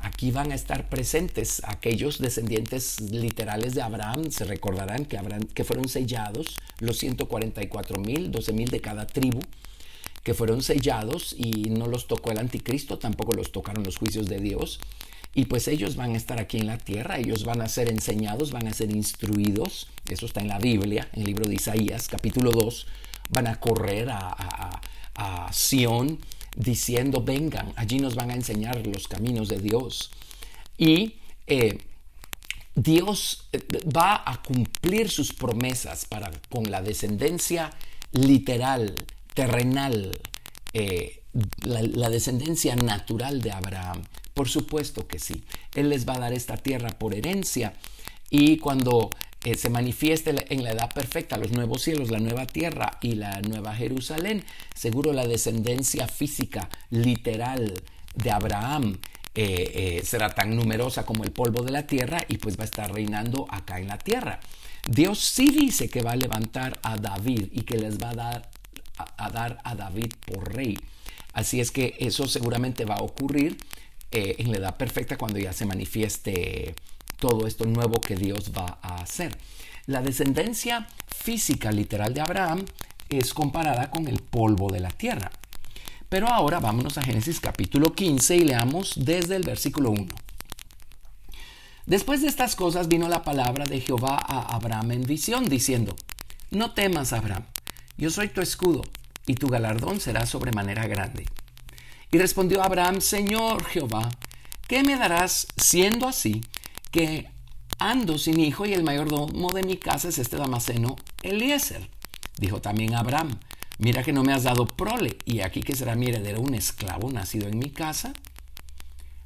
Aquí 0.07 0.31
van 0.31 0.53
a 0.53 0.55
estar 0.55 0.89
presentes 0.89 1.63
aquellos 1.65 2.19
descendientes 2.19 3.01
literales 3.01 3.75
de 3.75 3.83
Abraham. 3.83 4.31
Se 4.31 4.45
recordarán 4.45 5.05
que, 5.07 5.19
que 5.53 5.65
fueron 5.65 5.89
sellados 5.89 6.57
los 6.79 6.99
144 6.99 8.01
mil, 8.01 8.31
12 8.31 8.53
mil 8.53 8.69
de 8.69 8.81
cada 8.81 9.07
tribu, 9.07 9.41
que 10.27 10.35
fueron 10.35 10.61
sellados 10.61 11.37
y 11.39 11.71
no 11.71 11.87
los 11.87 12.09
tocó 12.09 12.33
el 12.33 12.41
anticristo, 12.41 12.99
tampoco 12.99 13.33
los 13.35 13.53
tocaron 13.53 13.85
los 13.85 13.97
juicios 13.97 14.27
de 14.27 14.41
Dios. 14.41 14.81
Y 15.35 15.45
pues 15.45 15.69
ellos 15.69 15.95
van 15.95 16.15
a 16.15 16.17
estar 16.17 16.41
aquí 16.41 16.59
en 16.59 16.67
la 16.67 16.79
tierra, 16.79 17.19
ellos 17.19 17.45
van 17.45 17.61
a 17.61 17.69
ser 17.69 17.89
enseñados, 17.89 18.51
van 18.51 18.67
a 18.67 18.75
ser 18.75 18.91
instruidos. 18.91 19.87
Eso 20.09 20.27
está 20.27 20.41
en 20.41 20.49
la 20.49 20.59
Biblia, 20.59 21.09
en 21.13 21.21
el 21.21 21.27
libro 21.29 21.47
de 21.47 21.55
Isaías, 21.55 22.09
capítulo 22.09 22.51
2. 22.51 22.89
Van 23.31 23.47
a 23.47 23.61
correr 23.61 24.11
a, 24.11 24.19
a, 24.19 24.81
a 25.15 25.53
Sión 25.53 26.19
diciendo, 26.57 27.23
vengan, 27.23 27.73
allí 27.77 28.01
nos 28.01 28.17
van 28.17 28.33
a 28.33 28.35
enseñar 28.35 28.85
los 28.85 29.07
caminos 29.07 29.47
de 29.47 29.61
Dios. 29.61 30.11
Y 30.77 31.15
eh, 31.47 31.79
Dios 32.75 33.47
eh, 33.53 33.61
va 33.97 34.25
a 34.27 34.43
cumplir 34.43 35.09
sus 35.09 35.33
promesas 35.33 36.05
para, 36.05 36.33
con 36.49 36.69
la 36.69 36.83
descendencia 36.83 37.71
literal, 38.11 38.97
terrenal, 39.37 40.19
eh, 40.73 41.23
la, 41.63 42.11
descendencia 42.11 42.75
natural 42.75 43.41
de 43.41 43.53
Abraham. 43.53 44.03
Por 44.35 44.49
supuesto 44.49 45.07
que 45.07 45.21
sí. 45.21 45.45
Él 45.75 45.91
les 45.91 46.09
va 46.09 46.15
a 46.15 46.19
dar 46.19 46.33
esta 46.33 46.57
tierra 46.57 46.89
por 46.99 47.15
herencia. 47.15 47.75
Y 48.31 48.57
cuando 48.57 49.11
se 49.57 49.71
manifieste 49.71 50.35
en 50.53 50.65
la 50.65 50.73
edad 50.73 50.93
perfecta, 50.93 51.37
los 51.37 51.53
nuevos 51.53 51.83
cielos, 51.83 52.11
la 52.11 52.19
nueva 52.19 52.47
tierra 52.47 52.99
y 53.01 53.13
la 53.13 53.41
nueva 53.43 53.77
Jerusalén. 53.77 54.43
Seguro 54.75 55.13
la 55.13 55.29
descendencia 55.29 56.09
física, 56.09 56.69
literal 56.91 57.75
de 58.17 58.31
Abraham 58.33 58.99
eh, 59.39 59.99
eh, 59.99 60.03
será 60.03 60.31
tan 60.31 60.57
numerosa 60.57 61.05
como 61.05 61.23
el 61.23 61.31
polvo 61.31 61.63
de 61.63 61.71
la 61.71 61.87
tierra 61.87 62.25
y 62.27 62.39
pues 62.39 62.59
va 62.59 62.63
a 62.63 62.65
estar 62.65 62.91
reinando 62.91 63.47
acá 63.51 63.79
en 63.79 63.87
la 63.87 63.99
tierra. 63.99 64.41
Dios 64.89 65.19
sí 65.19 65.51
dice 65.51 65.91
que 65.91 66.01
va 66.01 66.13
a 66.13 66.17
levantar 66.17 66.79
a 66.83 66.97
David 66.97 67.49
y 67.53 67.61
que 67.63 67.77
les 67.77 67.99
va 67.99 68.11
a 68.11 68.15
dar 68.15 68.51
a, 68.97 69.31
dar 69.31 69.61
a 69.65 69.75
David 69.75 70.13
por 70.27 70.55
rey. 70.55 70.79
Así 71.33 71.61
es 71.61 71.71
que 71.71 71.97
eso 71.99 72.27
seguramente 72.29 72.85
va 72.85 72.97
a 72.97 73.03
ocurrir 73.03 73.59
eh, 74.11 74.37
en 74.39 74.51
la 74.51 74.59
edad 74.59 74.77
perfecta 74.77 75.19
cuando 75.19 75.39
ya 75.39 75.53
se 75.53 75.67
manifieste 75.67 76.75
todo 77.19 77.47
esto 77.47 77.65
nuevo 77.67 78.01
que 78.01 78.17
Dios 78.17 78.53
va 78.57 78.79
a 78.83 78.97
hacer. 78.97 79.37
La 79.87 80.03
descendencia 80.03 80.87
física 81.07 81.71
literal 81.71 82.15
de 82.15 82.21
Abraham 82.21 82.65
es 83.09 83.35
comparada 83.35 83.91
con 83.91 84.09
el 84.09 84.21
polvo 84.21 84.71
de 84.71 84.81
la 84.81 84.91
tierra. 84.91 85.31
Pero 86.09 86.29
ahora 86.29 86.61
vámonos 86.61 86.99
a 86.99 87.03
Génesis 87.03 87.41
capítulo 87.41 87.93
15 87.93 88.37
y 88.37 88.45
leamos 88.45 88.93
desde 88.97 89.37
el 89.37 89.43
versículo 89.43 89.91
1. 89.91 90.07
Después 91.87 92.23
de 92.23 92.29
estas 92.29 92.57
cosas 92.57 92.89
vino 92.89 93.09
la 93.09 93.23
palabra 93.23 93.65
de 93.65 93.81
Jehová 93.81 94.19
a 94.19 94.57
Abraham 94.57 94.93
en 94.93 95.03
visión, 95.03 95.49
diciendo, 95.49 95.95
No 96.51 96.73
temas, 96.75 97.13
Abraham, 97.13 97.45
yo 97.97 98.11
soy 98.11 98.29
tu 98.29 98.41
escudo, 98.41 98.83
y 99.27 99.35
tu 99.35 99.49
galardón 99.49 100.01
será 100.01 100.27
sobremanera 100.27 100.87
grande. 100.87 101.27
Y 102.13 102.19
respondió 102.19 102.63
Abraham, 102.63 103.01
Señor 103.01 103.65
Jehová, 103.65 104.09
¿qué 104.69 104.83
me 104.83 104.97
darás 104.97 105.49
siendo 105.57 106.07
así 106.07 106.43
que 106.91 107.29
ando 107.79 108.19
sin 108.19 108.41
hijo 108.41 108.67
y 108.67 108.73
el 108.73 108.83
mayordomo 108.83 109.51
de 109.53 109.63
mi 109.63 109.77
casa 109.77 110.09
es 110.09 110.19
este 110.19 110.37
Damaseno 110.37 110.97
Eliezer. 111.23 111.89
Dijo 112.39 112.61
también 112.61 112.95
Abraham, 112.95 113.39
mira 113.79 114.03
que 114.03 114.13
no 114.13 114.23
me 114.23 114.33
has 114.33 114.45
dado 114.45 114.67
prole, 114.67 115.19
y 115.25 115.41
aquí 115.41 115.63
que 115.63 115.77
será 115.77 115.95
mi 115.95 116.07
heredero 116.07 116.41
un 116.41 116.55
esclavo 116.55 117.11
nacido 117.11 117.49
en 117.49 117.59
mi 117.59 117.71
casa. 117.71 118.13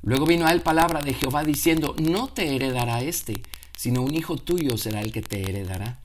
Luego 0.03 0.27
vino 0.27 0.47
a 0.47 0.53
él 0.53 0.63
palabra 0.63 1.03
de 1.03 1.15
Jehová 1.15 1.45
diciendo, 1.45 1.95
no 2.01 2.29
te 2.29 2.55
heredará 2.55 3.03
este, 3.03 3.43
sino 3.77 4.03
un 4.03 4.15
hijo 4.15 4.37
tuyo 4.37 4.77
será 4.79 5.01
el 5.01 5.13
que 5.13 5.23
te 5.23 5.43
heredará. 5.43 5.99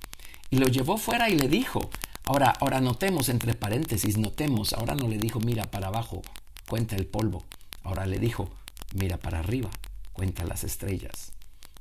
Y 0.49 0.57
lo 0.57 0.67
llevó 0.67 0.97
fuera 0.97 1.29
y 1.29 1.37
le 1.37 1.47
dijo, 1.47 1.89
ahora, 2.25 2.53
ahora 2.59 2.81
notemos 2.81 3.29
entre 3.29 3.53
paréntesis, 3.53 4.17
notemos, 4.17 4.73
ahora 4.73 4.95
no 4.95 5.07
le 5.07 5.17
dijo, 5.17 5.39
mira 5.39 5.69
para 5.71 5.87
abajo, 5.87 6.21
cuenta 6.67 6.95
el 6.95 7.05
polvo, 7.05 7.45
ahora 7.83 8.05
le 8.05 8.19
dijo, 8.19 8.49
mira 8.93 9.17
para 9.17 9.39
arriba, 9.39 9.69
cuenta 10.13 10.43
las 10.45 10.63
estrellas. 10.63 11.33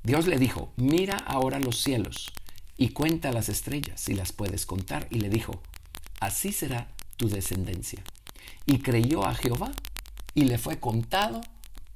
Dios 0.02 0.26
le 0.26 0.38
dijo, 0.38 0.72
mira 0.76 1.16
ahora 1.16 1.58
los 1.58 1.80
cielos 1.80 2.30
y 2.76 2.90
cuenta 2.90 3.32
las 3.32 3.48
estrellas 3.48 4.00
si 4.00 4.14
las 4.14 4.32
puedes 4.32 4.66
contar. 4.66 5.06
Y 5.10 5.20
le 5.20 5.30
dijo, 5.30 5.62
así 6.20 6.52
será 6.52 6.88
tu 7.16 7.28
descendencia. 7.28 8.02
Y 8.66 8.78
creyó 8.78 9.24
a 9.24 9.34
Jehová 9.34 9.72
y 10.34 10.44
le 10.44 10.58
fue 10.58 10.78
contado 10.78 11.40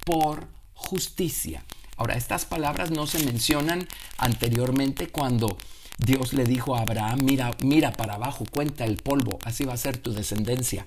por 0.05 0.49
justicia. 0.73 1.65
Ahora, 1.97 2.15
estas 2.15 2.45
palabras 2.45 2.91
no 2.93 3.07
se 3.07 3.23
mencionan 3.25 3.87
anteriormente 4.17 5.09
cuando 5.09 5.59
Dios 5.99 6.33
le 6.33 6.45
dijo 6.45 6.77
a 6.77 6.81
Abraham, 6.81 7.19
mira, 7.23 7.51
mira 7.63 7.93
para 7.93 8.15
abajo, 8.15 8.45
cuenta 8.51 8.85
el 8.85 8.97
polvo, 8.97 9.39
así 9.45 9.65
va 9.65 9.75
a 9.75 9.77
ser 9.77 9.99
tu 9.99 10.13
descendencia. 10.13 10.87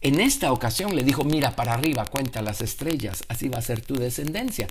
En 0.00 0.18
esta 0.18 0.52
ocasión 0.52 0.96
le 0.96 1.02
dijo, 1.02 1.24
mira 1.24 1.54
para 1.56 1.74
arriba, 1.74 2.06
cuenta 2.06 2.40
las 2.40 2.62
estrellas, 2.62 3.24
así 3.28 3.48
va 3.48 3.58
a 3.58 3.62
ser 3.62 3.82
tu 3.82 3.96
descendencia. 3.96 4.66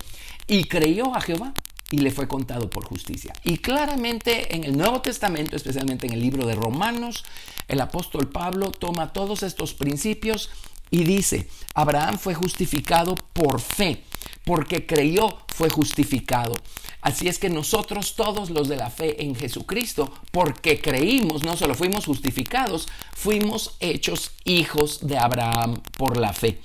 Y 0.47 0.63
creyó 0.63 1.13
a 1.13 1.21
Jehová 1.21 1.53
y 1.91 1.99
le 1.99 2.11
fue 2.11 2.27
contado 2.27 2.69
por 2.69 2.85
justicia. 2.85 3.33
Y 3.43 3.57
claramente 3.57 4.55
en 4.55 4.63
el 4.63 4.77
Nuevo 4.77 5.01
Testamento, 5.01 5.55
especialmente 5.55 6.07
en 6.07 6.13
el 6.13 6.21
libro 6.21 6.47
de 6.47 6.55
Romanos, 6.55 7.25
el 7.67 7.81
apóstol 7.81 8.29
Pablo 8.29 8.71
toma 8.71 9.13
todos 9.13 9.43
estos 9.43 9.73
principios 9.73 10.49
y 10.89 11.03
dice, 11.03 11.47
Abraham 11.75 12.17
fue 12.17 12.33
justificado 12.33 13.15
por 13.33 13.59
fe, 13.59 14.03
porque 14.45 14.85
creyó 14.85 15.37
fue 15.47 15.69
justificado. 15.69 16.55
Así 17.01 17.27
es 17.27 17.39
que 17.39 17.49
nosotros 17.49 18.15
todos 18.15 18.49
los 18.49 18.67
de 18.67 18.75
la 18.75 18.89
fe 18.89 19.23
en 19.23 19.35
Jesucristo, 19.35 20.11
porque 20.31 20.81
creímos, 20.81 21.43
no 21.43 21.55
solo 21.55 21.73
fuimos 21.73 22.05
justificados, 22.05 22.87
fuimos 23.15 23.75
hechos 23.79 24.31
hijos 24.43 25.07
de 25.07 25.17
Abraham 25.17 25.81
por 25.97 26.17
la 26.17 26.33
fe. 26.33 26.59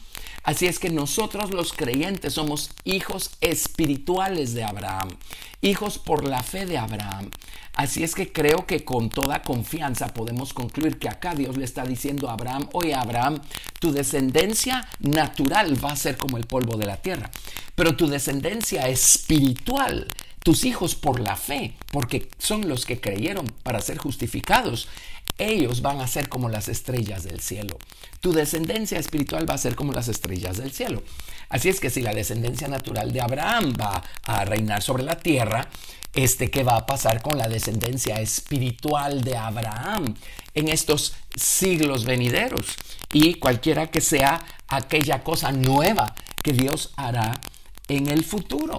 Así 0.44 0.66
es 0.66 0.78
que 0.78 0.90
nosotros 0.90 1.52
los 1.52 1.72
creyentes 1.72 2.34
somos 2.34 2.70
hijos 2.84 3.30
espirituales 3.40 4.52
de 4.52 4.62
Abraham, 4.62 5.08
hijos 5.62 5.98
por 5.98 6.28
la 6.28 6.42
fe 6.42 6.66
de 6.66 6.76
Abraham. 6.76 7.30
Así 7.72 8.04
es 8.04 8.14
que 8.14 8.30
creo 8.30 8.66
que 8.66 8.84
con 8.84 9.08
toda 9.08 9.42
confianza 9.42 10.08
podemos 10.08 10.52
concluir 10.52 10.98
que 10.98 11.08
acá 11.08 11.34
Dios 11.34 11.56
le 11.56 11.64
está 11.64 11.84
diciendo 11.84 12.28
a 12.28 12.34
Abraham, 12.34 12.68
oye 12.74 12.94
Abraham, 12.94 13.40
tu 13.80 13.90
descendencia 13.90 14.86
natural 15.00 15.82
va 15.82 15.92
a 15.92 15.96
ser 15.96 16.18
como 16.18 16.36
el 16.36 16.46
polvo 16.46 16.76
de 16.76 16.86
la 16.86 16.98
tierra, 16.98 17.30
pero 17.74 17.96
tu 17.96 18.06
descendencia 18.06 18.86
espiritual 18.88 20.06
tus 20.44 20.66
hijos 20.66 20.94
por 20.94 21.20
la 21.20 21.36
fe, 21.36 21.74
porque 21.90 22.28
son 22.38 22.68
los 22.68 22.84
que 22.84 23.00
creyeron 23.00 23.46
para 23.62 23.80
ser 23.80 23.96
justificados, 23.96 24.88
ellos 25.38 25.82
van 25.82 26.00
a 26.00 26.06
ser 26.06 26.28
como 26.28 26.48
las 26.48 26.68
estrellas 26.68 27.24
del 27.24 27.40
cielo. 27.40 27.78
Tu 28.20 28.32
descendencia 28.32 28.98
espiritual 28.98 29.48
va 29.48 29.54
a 29.54 29.58
ser 29.58 29.74
como 29.74 29.92
las 29.92 30.08
estrellas 30.08 30.56
del 30.56 30.72
cielo. 30.72 31.02
Así 31.48 31.68
es 31.68 31.80
que 31.80 31.90
si 31.90 32.02
la 32.02 32.14
descendencia 32.14 32.68
natural 32.68 33.12
de 33.12 33.20
Abraham 33.20 33.74
va 33.80 34.02
a 34.24 34.44
reinar 34.44 34.82
sobre 34.82 35.02
la 35.02 35.16
tierra, 35.18 35.68
este 36.14 36.50
qué 36.50 36.62
va 36.62 36.76
a 36.76 36.86
pasar 36.86 37.22
con 37.22 37.38
la 37.38 37.48
descendencia 37.48 38.20
espiritual 38.20 39.24
de 39.24 39.36
Abraham 39.36 40.14
en 40.54 40.68
estos 40.68 41.14
siglos 41.34 42.04
venideros 42.04 42.66
y 43.12 43.34
cualquiera 43.34 43.90
que 43.90 44.00
sea 44.00 44.44
aquella 44.68 45.22
cosa 45.22 45.50
nueva 45.50 46.14
que 46.42 46.52
Dios 46.52 46.92
hará 46.96 47.40
en 47.88 48.08
el 48.08 48.24
futuro. 48.24 48.78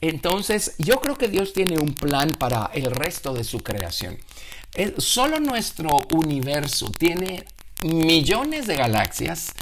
Entonces, 0.00 0.74
yo 0.78 1.00
creo 1.00 1.16
que 1.16 1.28
Dios 1.28 1.52
tiene 1.52 1.78
un 1.78 1.94
plan 1.94 2.30
para 2.30 2.70
el 2.74 2.90
resto 2.90 3.34
de 3.34 3.44
su 3.44 3.60
creación. 3.60 4.18
Solo 4.98 5.40
nuestro 5.40 5.88
universo 6.12 6.90
tiene 6.90 7.44
millones 7.82 8.66
de 8.66 8.76
galaxias 8.76 9.52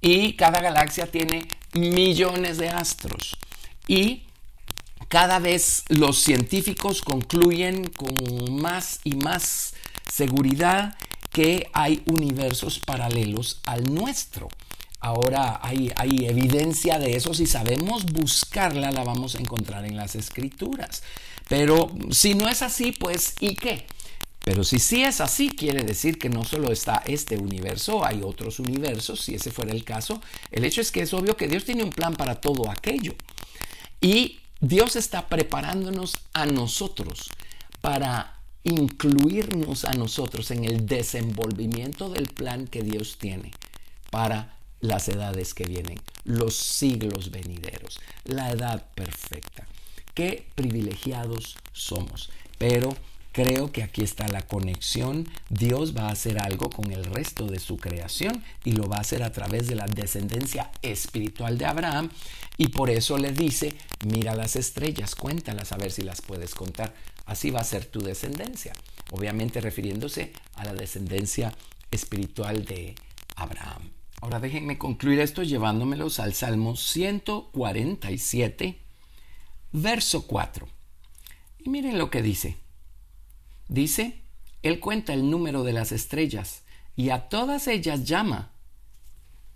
y 0.00 0.34
cada 0.34 0.60
galaxia 0.60 1.06
tiene 1.06 1.46
millones 1.74 2.58
de 2.58 2.68
astros. 2.68 3.36
Y 3.88 4.24
cada 5.08 5.40
vez 5.40 5.84
los 5.88 6.18
científicos 6.18 7.02
concluyen 7.02 7.84
con 7.86 8.60
más 8.60 9.00
y 9.02 9.16
más 9.16 9.74
seguridad 10.08 10.96
que 11.32 11.68
hay 11.72 12.02
universos 12.06 12.78
paralelos 12.78 13.60
al 13.64 13.92
nuestro. 13.92 14.48
Ahora 15.00 15.60
hay, 15.62 15.90
hay, 15.96 16.26
evidencia 16.26 16.98
de 16.98 17.16
eso. 17.16 17.32
Si 17.32 17.46
sabemos 17.46 18.04
buscarla, 18.06 18.90
la 18.90 19.02
vamos 19.02 19.34
a 19.34 19.38
encontrar 19.38 19.86
en 19.86 19.96
las 19.96 20.14
escrituras. 20.14 21.02
Pero 21.48 21.90
si 22.10 22.34
no 22.34 22.48
es 22.48 22.62
así, 22.62 22.92
pues 22.92 23.34
¿y 23.40 23.54
qué? 23.54 23.86
Pero 24.44 24.62
si 24.62 24.78
sí 24.78 25.02
es 25.02 25.20
así, 25.20 25.50
quiere 25.50 25.84
decir 25.84 26.18
que 26.18 26.28
no 26.28 26.44
solo 26.44 26.70
está 26.72 27.02
este 27.06 27.36
universo, 27.36 28.04
hay 28.04 28.22
otros 28.22 28.58
universos, 28.58 29.20
si 29.20 29.34
ese 29.34 29.50
fuera 29.50 29.72
el 29.72 29.84
caso. 29.84 30.20
El 30.50 30.64
hecho 30.64 30.80
es 30.80 30.90
que 30.90 31.02
es 31.02 31.12
obvio 31.12 31.36
que 31.36 31.48
Dios 31.48 31.64
tiene 31.64 31.82
un 31.82 31.90
plan 31.90 32.14
para 32.14 32.40
todo 32.40 32.70
aquello. 32.70 33.14
Y 34.00 34.40
Dios 34.60 34.96
está 34.96 35.28
preparándonos 35.28 36.18
a 36.32 36.46
nosotros 36.46 37.30
para 37.80 38.40
incluirnos 38.64 39.84
a 39.84 39.92
nosotros 39.92 40.50
en 40.50 40.64
el 40.64 40.86
desenvolvimiento 40.86 42.10
del 42.10 42.28
plan 42.28 42.66
que 42.66 42.82
Dios 42.82 43.16
tiene 43.18 43.52
para 44.10 44.59
las 44.80 45.08
edades 45.08 45.54
que 45.54 45.64
vienen, 45.64 46.00
los 46.24 46.56
siglos 46.56 47.30
venideros, 47.30 48.00
la 48.24 48.50
edad 48.50 48.86
perfecta. 48.94 49.66
Qué 50.14 50.46
privilegiados 50.54 51.56
somos. 51.72 52.30
Pero 52.58 52.94
Creo 53.32 53.70
que 53.70 53.84
aquí 53.84 54.02
está 54.02 54.26
la 54.26 54.42
conexión. 54.42 55.28
Dios 55.50 55.96
va 55.96 56.08
a 56.08 56.12
hacer 56.12 56.42
algo 56.42 56.68
con 56.68 56.90
el 56.90 57.04
resto 57.04 57.46
de 57.46 57.60
su 57.60 57.76
creación 57.76 58.42
y 58.64 58.72
lo 58.72 58.88
va 58.88 58.96
a 58.96 59.00
hacer 59.02 59.22
a 59.22 59.30
través 59.30 59.68
de 59.68 59.76
la 59.76 59.86
descendencia 59.86 60.72
espiritual 60.82 61.56
de 61.56 61.66
Abraham. 61.66 62.10
Y 62.56 62.68
por 62.68 62.90
eso 62.90 63.18
le 63.18 63.30
dice, 63.30 63.76
mira 64.04 64.34
las 64.34 64.56
estrellas, 64.56 65.14
cuéntalas 65.14 65.70
a 65.70 65.76
ver 65.76 65.92
si 65.92 66.02
las 66.02 66.22
puedes 66.22 66.56
contar. 66.56 66.92
Así 67.24 67.50
va 67.50 67.60
a 67.60 67.64
ser 67.64 67.84
tu 67.84 68.00
descendencia. 68.00 68.72
Obviamente 69.12 69.60
refiriéndose 69.60 70.32
a 70.56 70.64
la 70.64 70.74
descendencia 70.74 71.54
espiritual 71.92 72.64
de 72.64 72.96
Abraham. 73.36 73.99
Ahora 74.20 74.38
déjenme 74.38 74.76
concluir 74.76 75.20
esto 75.20 75.42
llevándomelos 75.42 76.20
al 76.20 76.34
Salmo 76.34 76.76
147, 76.76 78.78
verso 79.72 80.26
4. 80.26 80.68
Y 81.60 81.70
miren 81.70 81.98
lo 81.98 82.10
que 82.10 82.20
dice. 82.20 82.56
Dice, 83.68 84.20
Él 84.62 84.78
cuenta 84.78 85.14
el 85.14 85.30
número 85.30 85.64
de 85.64 85.72
las 85.72 85.92
estrellas 85.92 86.62
y 86.96 87.10
a 87.10 87.28
todas 87.28 87.66
ellas 87.66 88.04
llama 88.04 88.52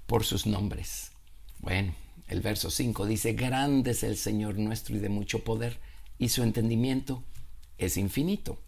por 0.07 0.25
sus 0.25 0.47
nombres. 0.47 1.11
Bueno, 1.59 1.95
el 2.29 2.41
verso 2.41 2.71
5 2.71 3.07
dice, 3.07 3.35
grande 3.35 3.91
es 3.91 4.03
el 4.03 4.17
Señor 4.17 4.57
nuestro 4.57 4.97
y 4.97 4.99
de 4.99 5.11
mucho 5.11 5.45
poder, 5.45 5.79
y 6.19 6.31
su 6.31 6.43
entendimiento 6.43 7.23
es 7.77 7.97
infinito. 7.97 8.59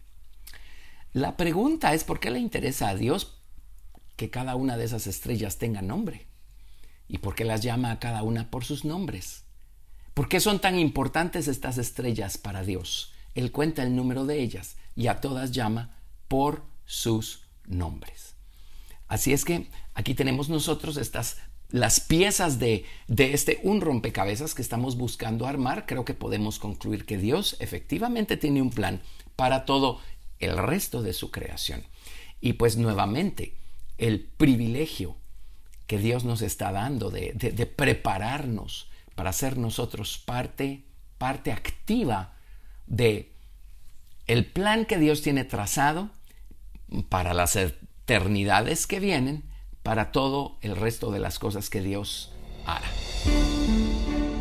La 1.13 1.37
pregunta 1.37 1.93
es, 1.93 2.03
¿por 2.03 2.19
qué 2.19 2.29
le 2.29 2.39
interesa 2.39 2.89
a 2.89 2.95
Dios 2.95 3.36
que 4.17 4.29
cada 4.29 4.55
una 4.55 4.75
de 4.75 4.83
esas 4.83 5.07
estrellas 5.07 5.57
tenga 5.57 5.81
nombre? 5.81 6.27
¿Y 7.07 7.19
por 7.19 7.35
qué 7.35 7.45
las 7.45 7.61
llama 7.61 7.91
a 7.91 7.99
cada 7.99 8.23
una 8.23 8.51
por 8.51 8.65
sus 8.65 8.83
nombres? 8.83 9.45
¿Por 10.13 10.27
qué 10.27 10.41
son 10.41 10.59
tan 10.59 10.77
importantes 10.77 11.47
estas 11.47 11.77
estrellas 11.77 12.37
para 12.37 12.63
Dios? 12.63 13.13
Él 13.35 13.51
cuenta 13.51 13.83
el 13.83 13.95
número 13.95 14.25
de 14.25 14.41
ellas 14.41 14.75
y 14.95 15.07
a 15.07 15.21
todas 15.21 15.51
llama 15.51 15.95
por 16.27 16.63
sus 16.85 17.43
nombres. 17.65 18.35
Así 19.07 19.31
es 19.31 19.45
que 19.45 19.69
aquí 19.93 20.15
tenemos 20.15 20.49
nosotros 20.49 20.97
estas 20.97 21.37
las 21.69 21.99
piezas 21.99 22.59
de, 22.59 22.85
de, 23.07 23.33
este 23.33 23.59
un 23.61 23.81
rompecabezas 23.81 24.55
que 24.55 24.61
estamos 24.61 24.95
buscando 24.95 25.47
armar, 25.47 25.85
creo 25.85 26.05
que 26.05 26.13
podemos 26.13 26.59
concluir 26.59 27.05
que 27.05 27.17
Dios 27.17 27.57
efectivamente 27.59 28.37
tiene 28.37 28.61
un 28.61 28.69
plan 28.69 29.01
para 29.35 29.65
todo 29.65 29.99
el 30.39 30.57
resto 30.57 31.01
de 31.01 31.13
su 31.13 31.29
creación. 31.29 31.83
Y 32.39 32.53
pues 32.53 32.77
nuevamente, 32.77 33.55
el 33.97 34.21
privilegio 34.21 35.17
que 35.87 35.97
Dios 35.97 36.25
nos 36.25 36.41
está 36.41 36.71
dando 36.71 37.09
de, 37.09 37.73
prepararnos 37.75 38.89
para 39.15 39.33
ser 39.33 39.57
nosotros 39.57 40.17
parte, 40.17 40.83
parte 41.17 41.51
activa 41.51 42.33
de 42.85 43.31
el 44.27 44.45
plan 44.45 44.85
que 44.85 44.97
Dios 44.97 45.21
tiene 45.21 45.45
trazado 45.45 46.09
para 47.09 47.33
las 47.33 47.55
eternidades 47.55 48.85
que 48.85 48.99
vienen, 48.99 49.43
para 49.83 50.11
todo 50.11 50.57
el 50.61 50.75
resto 50.75 51.11
de 51.11 51.19
las 51.19 51.39
cosas 51.39 51.69
que 51.69 51.81
Dios 51.81 52.33
hará. 52.65 52.87